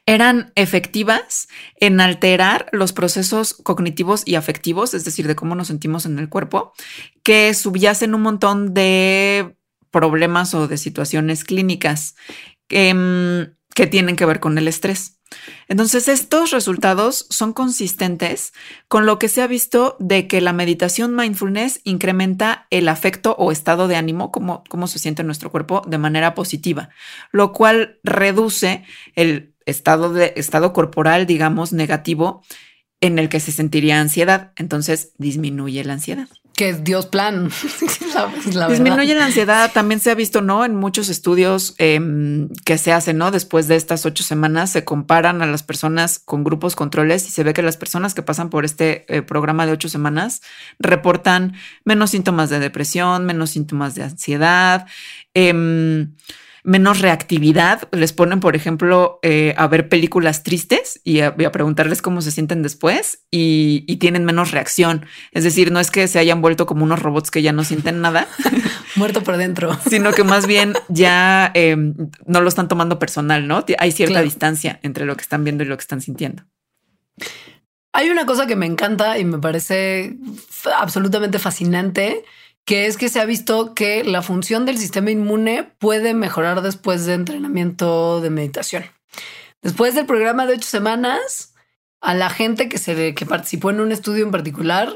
[0.07, 1.47] eran efectivas
[1.79, 6.29] en alterar los procesos cognitivos y afectivos, es decir, de cómo nos sentimos en el
[6.29, 6.73] cuerpo,
[7.21, 9.55] que subyacen un montón de
[9.91, 12.15] problemas o de situaciones clínicas.
[12.69, 15.19] Em, que tienen que ver con el estrés.
[15.67, 18.53] Entonces, estos resultados son consistentes
[18.87, 23.51] con lo que se ha visto de que la meditación mindfulness incrementa el afecto o
[23.51, 26.89] estado de ánimo, como, cómo se siente nuestro cuerpo, de manera positiva,
[27.31, 28.83] lo cual reduce
[29.15, 32.43] el estado, de, estado corporal, digamos, negativo
[33.01, 34.53] en el que se sentiría ansiedad.
[34.55, 36.27] Entonces, disminuye la ansiedad.
[36.55, 37.49] Que es Dios plan.
[38.53, 39.71] la, Disminuye la ansiedad.
[39.71, 40.65] También se ha visto, ¿no?
[40.65, 43.31] En muchos estudios em, que se hacen, ¿no?
[43.31, 47.43] Después de estas ocho semanas se comparan a las personas con grupos controles y se
[47.43, 50.41] ve que las personas que pasan por este eh, programa de ocho semanas
[50.79, 51.53] reportan
[51.85, 54.85] menos síntomas de depresión, menos síntomas de ansiedad.
[55.33, 56.07] Eh,
[56.63, 57.87] menos reactividad.
[57.91, 62.61] Les ponen, por ejemplo, eh, a ver películas tristes y a, preguntarles cómo se sienten
[62.61, 65.05] después y, tienen menos reacción.
[65.31, 68.01] Es decir, no es que se hayan vuelto como unos robots que ya no sienten
[68.01, 68.27] nada.
[68.95, 69.77] Muerto por dentro.
[69.89, 71.95] Sino que más bien ya em,
[72.25, 73.63] no lo están tomando personal, ¿no?
[73.77, 76.43] Hay cierta distancia entre lo que están viendo y lo que están sintiendo.
[77.93, 80.17] Hay una cosa que me encanta y me parece
[80.75, 82.25] absolutamente fascinante
[82.65, 87.05] que es que se ha visto que la función del sistema inmune puede mejorar después
[87.05, 88.85] de entrenamiento de meditación.
[89.61, 91.53] Después del programa de ocho semanas,
[92.01, 94.93] a la gente que, se, que participó en un estudio en particular,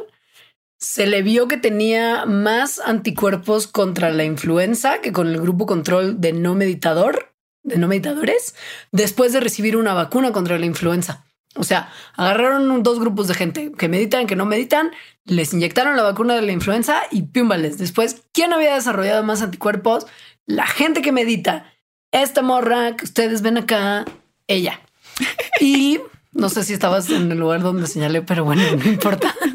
[0.79, 6.21] se le vio que tenía más anticuerpos contra la influenza que con el grupo control
[6.21, 8.55] de no meditador, de no meditadores,
[8.91, 11.25] después de recibir una vacuna contra la influenza.
[11.55, 14.91] O sea, agarraron dos grupos de gente que meditan, que no meditan,
[15.25, 17.77] les inyectaron la vacuna de la influenza y pímbales.
[17.77, 20.05] Después, ¿quién había desarrollado más anticuerpos?
[20.45, 21.73] La gente que medita.
[22.11, 24.05] Esta morra que ustedes ven acá,
[24.47, 24.81] ella.
[25.59, 25.99] Y
[26.31, 29.33] no sé si estabas en el lugar donde señalé, pero bueno, no importa.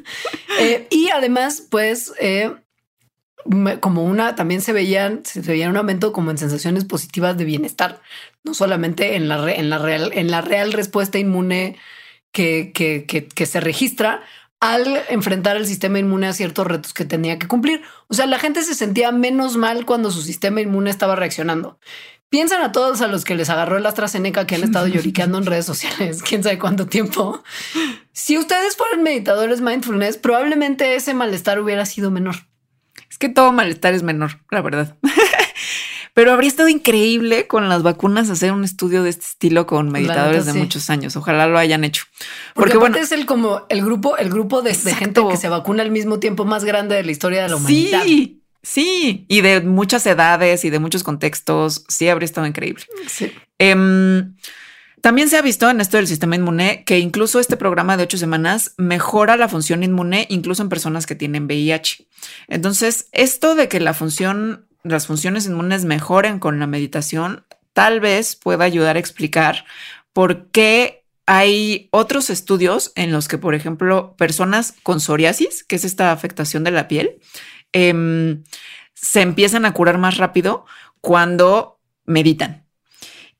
[0.59, 2.55] Eh, y además, pues, eh,
[3.80, 8.01] como una, también se veían, se veía un aumento como en sensaciones positivas de bienestar,
[8.45, 11.76] no solamente en la, en la real, en la real respuesta inmune
[12.32, 14.22] que, que, que, se registra
[14.61, 17.82] al enfrentar el sistema inmune a ciertos retos que tenía que cumplir.
[18.09, 21.78] O sea, la gente se sentía menos mal cuando su sistema inmune estaba reaccionando.
[22.30, 25.47] Piensan a todos a los que les agarró el AstraZeneca que han estado lloriqueando en
[25.47, 27.43] redes sociales, quién sabe cuánto tiempo.
[28.12, 32.36] Si ustedes fueran meditadores mindfulness, probablemente ese malestar hubiera sido menor.
[33.11, 34.97] Es que todo malestar es menor, la verdad.
[36.14, 40.44] Pero habría estado increíble con las vacunas hacer un estudio de este estilo con meditadores
[40.44, 41.16] de muchos años.
[41.16, 42.04] Ojalá lo hayan hecho.
[42.54, 45.90] Porque, bueno, es el como el grupo, el grupo de, gente que se vacuna al
[45.90, 48.02] mismo tiempo más grande de la historia de la humanidad.
[48.04, 51.84] Sí, sí, y de muchas edades y de muchos contextos.
[51.88, 52.84] Sí, habría estado increíble.
[53.08, 53.32] Sí.
[53.58, 54.34] Em,
[55.02, 58.18] también se ha visto en esto del sistema inmune que incluso este programa de ocho
[58.18, 62.06] semanas mejora la función inmune incluso en personas que tienen VIH.
[62.46, 68.37] Entonces, esto de que la función, las funciones inmunes mejoren con la meditación, tal vez
[68.37, 69.64] pueda ayudar a explicar
[70.12, 75.85] por qué hay otros estudios en los que, por ejemplo, personas con psoriasis, que es
[75.85, 77.20] esta afectación de la piel,
[77.72, 78.43] em,
[78.95, 80.66] se empiezan a curar más rápido
[81.01, 82.61] cuando meditan.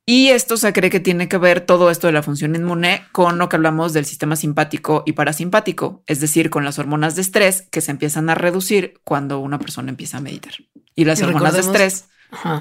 [0.05, 3.39] Y esto se cree que tiene que ver todo esto de la función inmune con
[3.39, 7.63] lo que hablamos del sistema simpático y parasimpático, es decir, con las hormonas de estrés
[7.71, 10.55] que se empiezan a reducir cuando una persona empieza a meditar.
[10.97, 12.07] Y las hormonas de estrés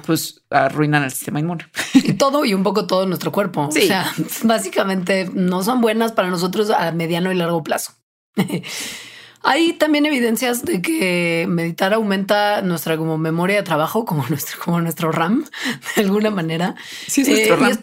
[0.06, 1.66] pues arruinan el sistema inmune.
[1.94, 3.68] Y todo y un poco todo nuestro cuerpo.
[3.68, 4.12] O sea,
[4.44, 7.94] básicamente no son buenas para nosotros a mediano y largo plazo.
[9.44, 14.82] Hay también evidencias de que meditar aumenta nuestra como memoria de trabajo, como nuestro, como
[14.82, 15.46] nuestro RAM,
[15.96, 16.76] de alguna manera.
[17.08, 17.78] Sí, nuestro eh, RAM.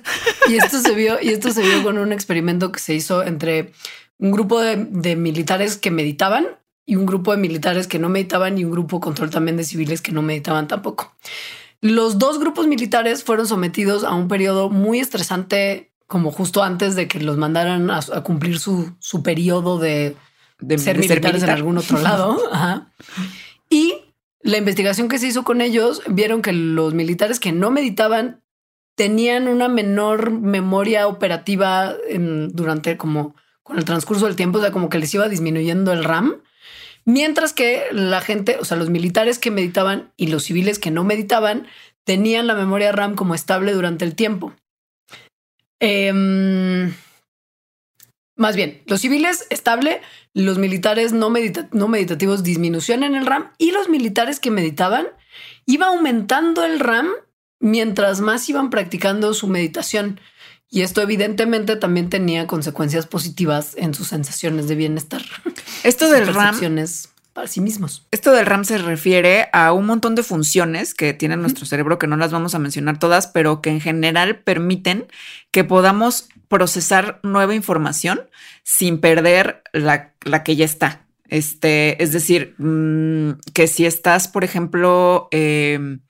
[0.48, 3.72] Y, esto se vio, y esto se vio con un experimento que se hizo entre
[4.18, 6.46] un grupo de, de, militares que meditaban
[6.86, 10.00] y un grupo de militares que no meditaban y un grupo control también de civiles
[10.00, 11.12] que no meditaban tampoco.
[11.80, 17.06] Los dos grupos militares fueron sometidos a un periodo muy estresante, como justo antes de
[17.06, 20.16] que los mandaran a, a cumplir su, su periodo de
[20.60, 22.38] de ser militares en algún otro lado.
[23.70, 23.94] Y
[24.40, 28.42] la investigación que se hizo con ellos vieron que los militares que no meditaban
[28.94, 34.72] tenían una menor memoria operativa en, durante como con el transcurso del tiempo, o sea,
[34.72, 36.42] como que les iba disminuyendo el RAM.
[37.04, 41.04] Mientras que la gente, o sea, los militares que meditaban y los civiles que no
[41.04, 41.66] meditaban,
[42.04, 44.52] tenían la memoria RAM como estable durante el tiempo.
[45.80, 46.90] Eh,
[48.38, 50.00] más bien, los civiles estable,
[50.32, 51.32] los militares no,
[51.72, 55.08] no meditativos disminución en el RAM y los militares que meditaban
[55.66, 57.08] iba aumentando el RAM
[57.58, 60.20] mientras más iban practicando su meditación.
[60.70, 65.22] Y esto evidentemente también tenía consecuencias positivas en sus sensaciones de bienestar.
[65.82, 66.60] Esto del RAM
[67.32, 68.04] para sí mismos.
[68.10, 72.08] Esto del RAM se refiere a un montón de funciones que tiene nuestro cerebro que
[72.08, 75.06] no las vamos a mencionar todas, pero que en general permiten
[75.50, 78.28] que podamos procesar nueva información
[78.62, 81.06] sin perder la, que ya está.
[81.28, 86.00] Este, es decir, mm, que si estás, por ejemplo, em,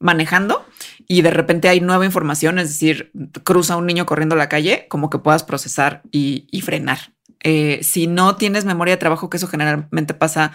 [0.00, 0.66] manejando
[1.06, 3.12] y de repente hay nueva información, es decir,
[3.44, 7.12] cruza un niño corriendo la calle, como que puedas procesar y, frenar.
[7.42, 10.52] Eh, si no tienes memoria de trabajo, que eso generalmente pasa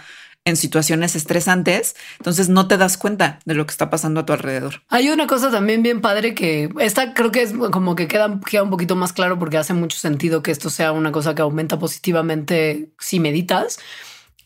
[0.50, 4.32] en situaciones estresantes, entonces no te das cuenta de lo que está pasando a tu
[4.32, 4.82] alrededor.
[4.88, 8.62] Hay una cosa también bien padre que esta creo que es como que queda, queda
[8.62, 11.78] un poquito más claro porque hace mucho sentido que esto sea una cosa que aumenta
[11.78, 13.78] positivamente si meditas,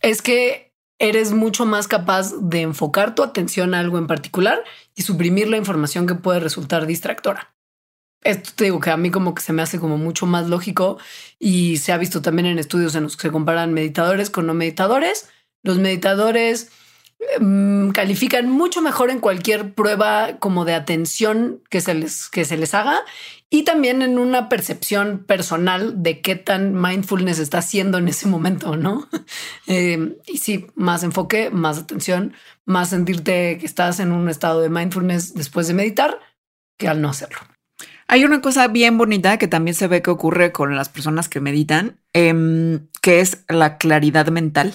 [0.01, 4.63] es que eres mucho más capaz de enfocar tu atención a algo en particular
[4.95, 7.55] y suprimir la información que puede resultar distractora.
[8.23, 10.99] Esto te digo que a mí como que se me hace como mucho más lógico
[11.39, 14.55] y se ha visto también en estudios en los que se comparan meditadores con no
[14.55, 15.29] meditadores.
[15.65, 16.71] Los meditadores
[17.41, 22.57] mm, califican mucho mejor en cualquier prueba como de atención que se les, que se
[22.57, 23.01] les haga
[23.51, 28.77] y también en una percepción personal de qué tan mindfulness está haciendo en ese momento,
[28.77, 29.09] ¿no?
[29.67, 32.35] Eh, y sí, más enfoque, más atención,
[32.67, 36.21] más sentirte que estás en un estado de mindfulness después de meditar
[36.79, 37.54] que al no hacerlo.
[38.07, 41.41] Hay una cosa bien bonita que también se ve que ocurre con las personas que
[41.41, 44.75] meditan, em, que es la claridad mental.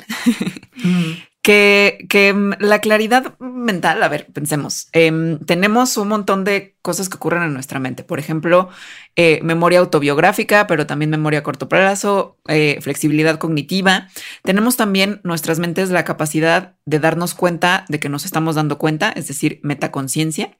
[0.84, 7.08] Mm que, mm, la claridad mental, a ver, pensemos, em, tenemos un montón de cosas
[7.08, 8.04] que ocurren en nuestra mente.
[8.04, 8.68] Por ejemplo,
[9.16, 14.08] eh, memoria autobiográfica, pero también memoria a corto plazo, eh, flexibilidad cognitiva.
[14.42, 19.12] Tenemos también nuestras mentes la capacidad de darnos cuenta de que nos estamos dando cuenta,
[19.12, 20.58] es decir, metaconciencia.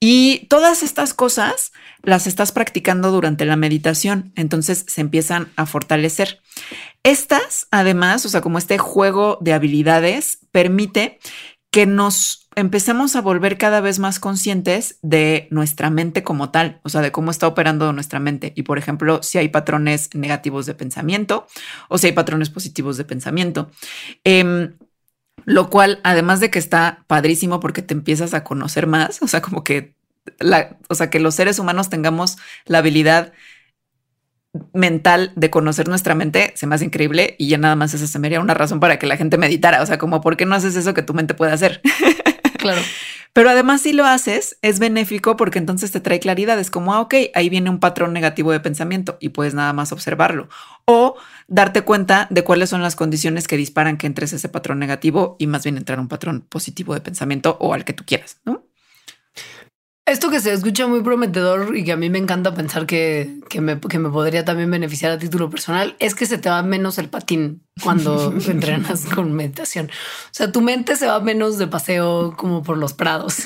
[0.00, 6.40] Y todas estas cosas las estás practicando durante la meditación, entonces se empiezan a fortalecer.
[7.02, 11.18] Estas, además, o sea, como este juego de habilidades, permite
[11.70, 16.88] que nos empecemos a volver cada vez más conscientes de nuestra mente como tal, o
[16.88, 18.52] sea, de cómo está operando nuestra mente.
[18.56, 21.46] Y por ejemplo, si hay patrones negativos de pensamiento
[21.88, 23.70] o si hay patrones positivos de pensamiento.
[24.24, 24.74] Em,
[25.44, 29.42] lo cual, además de que está padrísimo porque te empiezas a conocer más, o sea,
[29.42, 29.94] como que
[30.40, 33.32] la, o sea, que los seres humanos tengamos la habilidad
[34.72, 38.18] mental de conocer nuestra mente se me hace increíble y ya nada más esa se
[38.18, 39.82] me haría una razón para que la gente meditara.
[39.82, 41.82] O sea, como, ¿por qué no haces eso que tu mente puede hacer?
[42.66, 42.80] Claro.
[43.32, 46.58] Pero además, si lo haces, es benéfico porque entonces te trae claridad.
[46.58, 49.92] Es como, ah, ok, ahí viene un patrón negativo de pensamiento y puedes nada más
[49.92, 50.48] observarlo
[50.86, 55.36] o darte cuenta de cuáles son las condiciones que disparan que entres ese patrón negativo
[55.38, 58.65] y más bien entrar un patrón positivo de pensamiento o al que tú quieras, ¿no?
[60.06, 63.80] Esto que se escucha muy prometedor y que a mí me encanta pensar que, me,
[63.80, 67.08] que, me, podría también beneficiar a título personal es que se te va menos el
[67.08, 69.86] patín cuando entrenas con meditación.
[69.86, 73.38] O sea, tu mente se va menos de paseo como por los prados.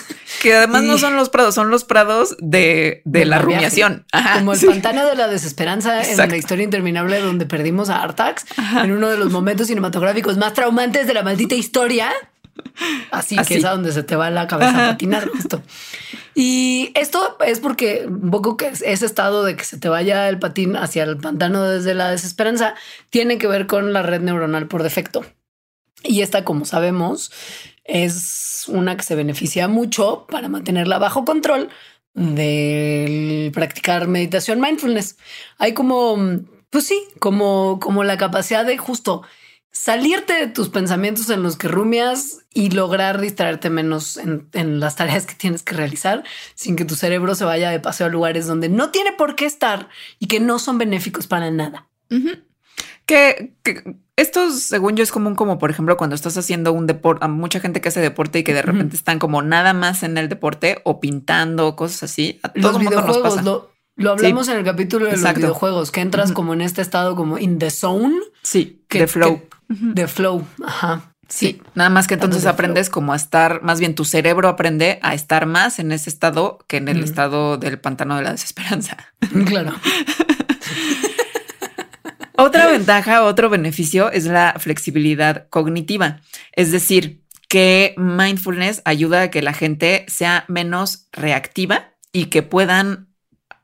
[0.43, 4.05] Que además no son los prados, son los prados de, de, la rumiación.
[4.35, 8.45] como el pantano de la desesperanza en la historia interminable donde perdimos a Artax
[8.83, 12.11] en uno de los momentos cinematográficos más traumantes de la maldita historia.
[13.11, 15.63] Así, que es a donde se te va la cabeza a patinar justo.
[16.43, 20.39] Y esto es porque un poco que ese estado de que se te vaya el
[20.39, 22.75] patín hacia el pantano desde la desesperanza
[23.11, 25.23] tiene que ver con la red neuronal por defecto.
[26.03, 27.31] Y esta, como sabemos,
[27.85, 31.69] es una que se beneficia mucho para mantenerla bajo control
[32.15, 35.19] del practicar meditación mindfulness.
[35.59, 36.17] Hay como,
[36.71, 39.25] pues sí, como, como la capacidad de justo
[39.73, 45.27] salirte de tus pensamientos en los que rumias y lograr distraerte menos en, las tareas
[45.27, 48.69] que tienes que realizar sin que tu cerebro se vaya de paseo a lugares donde
[48.69, 51.89] no tiene por qué estar y que no son benéficos para nada.
[53.07, 53.55] que,
[54.17, 57.59] esto, según yo, es común como, por ejemplo, cuando estás haciendo un deporte, a mucha
[57.59, 60.83] gente que hace deporte y que de repente están como nada más en el deporte
[60.85, 62.39] o pintando, cosas así.
[62.43, 63.70] A los videojuegos, Lo,
[64.03, 67.39] lo hablamos en el capítulo de los videojuegos, que entras como en este estado como
[67.39, 68.17] in the zone.
[68.43, 70.47] Sí, que, de flow de flow.
[70.65, 71.15] Ajá.
[71.29, 75.15] Sí, nada más que entonces aprendes como a estar, más bien tu cerebro aprende a
[75.15, 78.97] estar más en ese estado que en el estado del pantano de la desesperanza.
[79.47, 79.73] Claro.
[82.37, 86.21] Otra ventaja, otro beneficio es la flexibilidad cognitiva.
[86.53, 93.10] Es decir, que mindfulness ayuda a que la gente sea menos reactiva y que puedan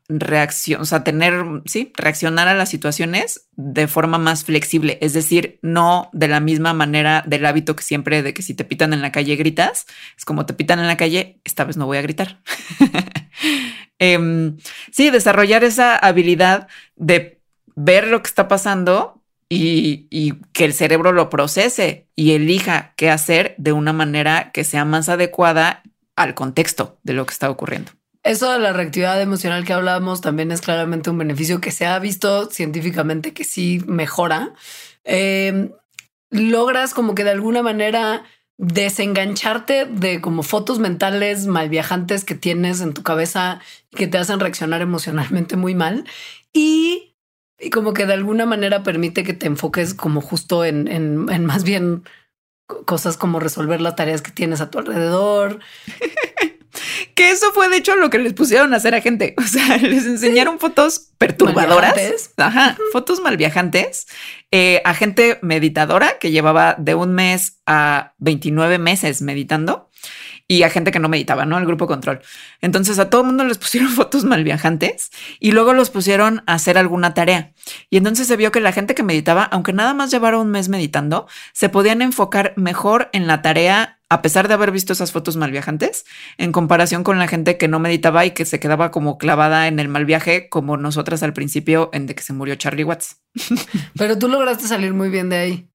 [0.09, 5.59] reacción, o sea, tener, sí, reaccionar a las situaciones de forma más flexible, es decir,
[5.63, 9.03] no de la misma manera del hábito que siempre de que si te pitan en
[9.03, 9.87] la calle gritas,
[10.17, 12.41] es como te pitan en la calle, esta vez no voy a gritar.
[13.99, 14.59] Em,
[14.93, 17.41] sí, desarrollar esa habilidad de
[17.77, 23.09] ver lo que está pasando y, y, que el cerebro lo procese y elija qué
[23.09, 25.83] hacer de una manera que sea más adecuada
[26.15, 27.93] al contexto de lo que está ocurriendo.
[28.27, 31.97] Eso de la reactividad emocional que hablábamos también es claramente un beneficio que se ha
[32.01, 34.53] visto científicamente que sí mejora.
[35.05, 35.71] Em,
[36.31, 38.25] logras como que de alguna manera
[38.59, 43.61] desengancharte de como fotos mentales mal viajantes que tienes en tu cabeza
[43.91, 46.05] que te hacen reaccionar emocionalmente muy mal
[46.53, 47.15] y,
[47.71, 52.03] como que de alguna manera permite que te enfoques como justo en, en más bien
[52.87, 55.61] cosas como resolver las tareas que tienes a tu alrededor.
[57.15, 59.35] que eso fue de hecho lo que les pusieron a hacer a gente.
[59.47, 62.31] O sea, les enseñaron fotos perturbadoras.
[62.37, 64.07] Ajá, fotos malviajantes
[64.51, 69.91] eh, a gente meditadora que llevaba de un mes a 29 meses meditando
[70.49, 71.59] y a gente que no meditaba, ¿no?
[71.59, 72.21] El grupo control.
[72.61, 75.11] Entonces a todo el mundo les pusieron fotos mal viajantes
[75.41, 77.53] y luego los pusieron a hacer alguna tarea.
[77.91, 80.69] Y entonces se vio que la gente que meditaba, aunque nada más llevara un mes
[80.69, 85.37] meditando, se podían enfocar mejor en la tarea a pesar de haber visto esas fotos
[85.37, 86.05] mal viajantes,
[86.39, 89.81] en comparación con la gente que no meditaba y que se quedaba como clavada en
[89.81, 93.23] el mal viaje, como nosotras al principio en de que se murió Charlie Watts.
[93.99, 95.69] Pero tú lograste salir muy bien de ahí.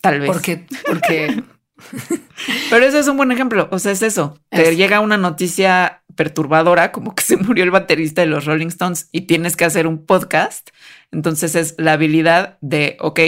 [0.00, 0.30] Tal vez.
[0.30, 1.42] Porque, porque
[2.70, 3.68] Pero eso es un buen ejemplo.
[3.70, 4.38] O sea, es eso.
[4.50, 9.08] Te llega una noticia perturbadora, como que se murió el baterista de los Rolling Stones
[9.12, 10.70] y tienes que hacer un podcast.
[11.12, 13.20] Entonces es la habilidad de, ok,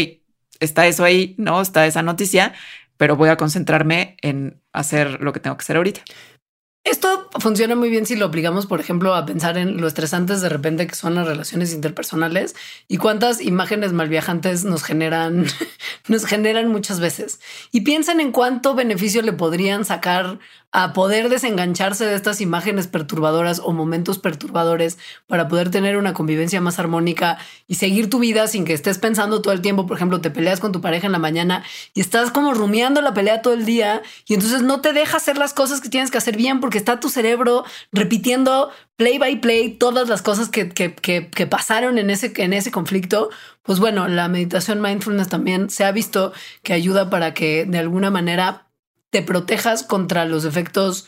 [0.60, 2.54] está eso ahí, no está esa noticia,
[2.98, 6.02] pero voy a concentrarme en hacer lo que tengo que hacer ahorita.
[6.84, 10.48] Esto funciona muy bien si lo aplicamos, por ejemplo, a pensar en lo estresantes de
[10.48, 15.44] repente que son las relaciones interpersonales y cuántas imágenes malviajantes nos generan,
[16.08, 17.40] nos generan muchas veces.
[17.72, 20.38] Y piensen en cuánto beneficio le podrían sacar
[20.70, 26.60] a poder desengancharse de estas imágenes perturbadoras o momentos perturbadores para poder tener una convivencia
[26.60, 29.86] más armónica y seguir tu vida sin que estés pensando todo el tiempo.
[29.86, 31.64] Por ejemplo, te peleas con tu pareja en la mañana
[31.94, 35.38] y estás como rumiando la pelea todo el día y entonces no te deja hacer
[35.38, 39.70] las cosas que tienes que hacer bien porque está tu cerebro repitiendo play by play
[39.70, 43.30] todas las cosas que, que, pasaron en ese, en ese conflicto.
[43.62, 48.10] Pues bueno, la meditación mindfulness también se ha visto que ayuda para que de alguna
[48.10, 48.67] manera
[49.10, 51.06] te protejas contra los efectos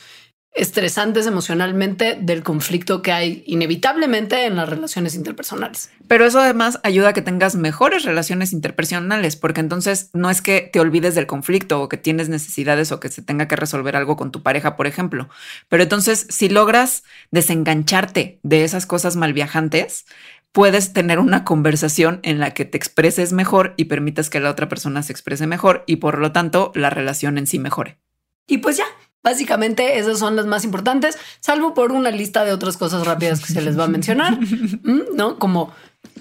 [0.52, 5.90] estresantes emocionalmente del conflicto que hay inevitablemente en las relaciones interpersonales.
[6.08, 10.68] Pero eso además ayuda a que tengas mejores relaciones interpersonales, porque entonces no es que
[10.72, 14.16] te olvides del conflicto o que tienes necesidades o que se tenga que resolver algo
[14.16, 15.28] con tu pareja, por ejemplo.
[15.68, 20.04] Pero entonces si logras desengancharte de esas cosas malviajantes,
[20.52, 24.68] puedes tener una conversación en la que te expreses mejor y permitas que la otra
[24.68, 27.98] persona se exprese mejor y por lo tanto la relación en sí mejore.
[28.46, 28.86] Y pues ya,
[29.22, 33.52] básicamente esas son las más importantes, salvo por una lista de otras cosas rápidas que
[33.52, 34.38] se les va a mencionar,
[35.14, 35.38] ¿no?
[35.38, 35.72] Como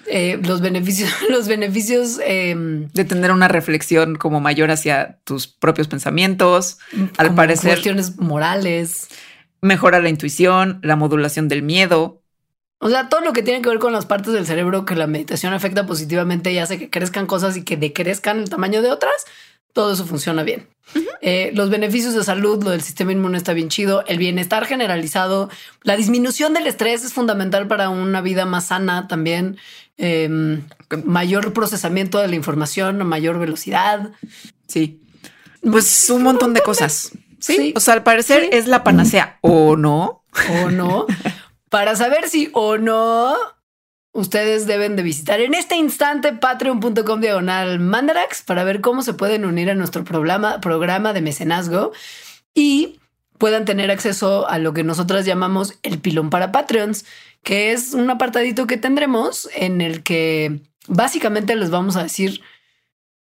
[0.06, 5.88] eh, los beneficios, los beneficios em, de tener una reflexión como mayor hacia tus propios
[5.88, 6.78] pensamientos,
[7.18, 9.08] al parecer cuestiones morales,
[9.62, 12.22] mejora la intuición, la modulación del miedo,
[12.80, 15.06] o sea, todo lo que tiene que ver con las partes del cerebro que la
[15.06, 19.26] meditación afecta positivamente y hace que crezcan cosas y que decrezcan el tamaño de otras,
[19.74, 20.68] todo eso funciona bien.
[21.22, 25.50] Eh, los beneficios de salud, lo del sistema inmune está bien chido, el bienestar generalizado,
[25.84, 29.58] la disminución del estrés es fundamental para una vida más sana también,
[29.98, 30.64] em,
[31.04, 34.12] mayor procesamiento de la información, mayor velocidad.
[34.68, 35.02] Sí,
[35.62, 37.12] pues un montón de cosas.
[37.40, 40.24] Sí, o sea, al parecer es la panacea o no.
[40.64, 41.06] O no.
[41.70, 43.36] Para saber si o no,
[44.12, 49.46] ustedes deben de visitar en este instante patreon.com diagonal mandarax para ver cómo se pueden
[49.46, 51.92] unir a nuestro programa, programa de mecenazgo
[52.54, 53.00] y
[53.38, 57.06] puedan tener acceso a lo que nosotras llamamos el pilón para Patreons,
[57.44, 62.42] que es un apartadito que tendremos en el que básicamente les vamos a decir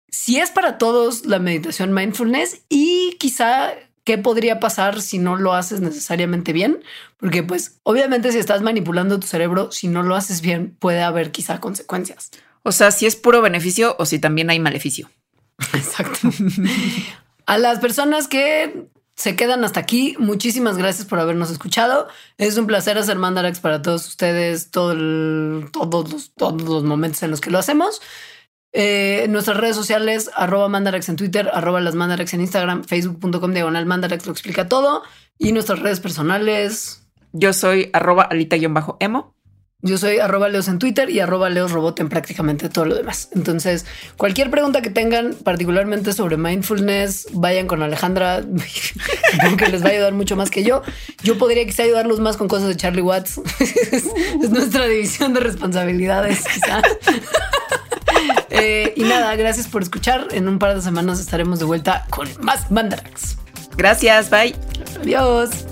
[0.08, 3.72] si es para todos la meditación mindfulness y quizá
[4.04, 6.82] qué podría pasar si no lo haces necesariamente bien,
[7.18, 11.30] porque pues obviamente si estás manipulando tu cerebro, si no lo haces bien, puede haber
[11.30, 12.30] quizá consecuencias.
[12.62, 15.10] O sea, si es puro beneficio o si también hay maleficio.
[15.74, 16.28] Exacto.
[17.46, 22.08] A las personas que se quedan hasta aquí, muchísimas gracias por habernos escuchado.
[22.38, 24.94] Es un placer hacer Mandarax para todos ustedes todo
[25.70, 28.00] todos, los, todos los momentos en los que lo hacemos.
[28.72, 33.86] Eh, nuestras redes sociales, arroba mandarax en Twitter, arroba las mandarax en Instagram, facebook.com diagonal
[33.86, 35.02] mandarax lo explica todo.
[35.38, 37.02] Y nuestras redes personales.
[37.32, 39.34] Yo soy arroba alita-emo.
[39.84, 43.30] Yo soy arroba leos en Twitter y arroba leos robot en prácticamente todo lo demás.
[43.32, 43.84] Entonces,
[44.16, 48.42] cualquier pregunta que tengan, particularmente sobre mindfulness, vayan con Alejandra,
[49.58, 50.82] que les va a ayudar mucho más que yo.
[51.24, 53.40] Yo podría quizá ayudarlos más con cosas de Charlie Watts.
[53.58, 56.80] es nuestra división de responsabilidades, quizá.
[58.62, 60.28] Eh, y nada, gracias por escuchar.
[60.30, 63.36] En un par de semanas estaremos de vuelta con más Mandarax.
[63.76, 64.54] Gracias, bye.
[65.00, 65.71] Adiós.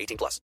[0.00, 0.40] 18 plus.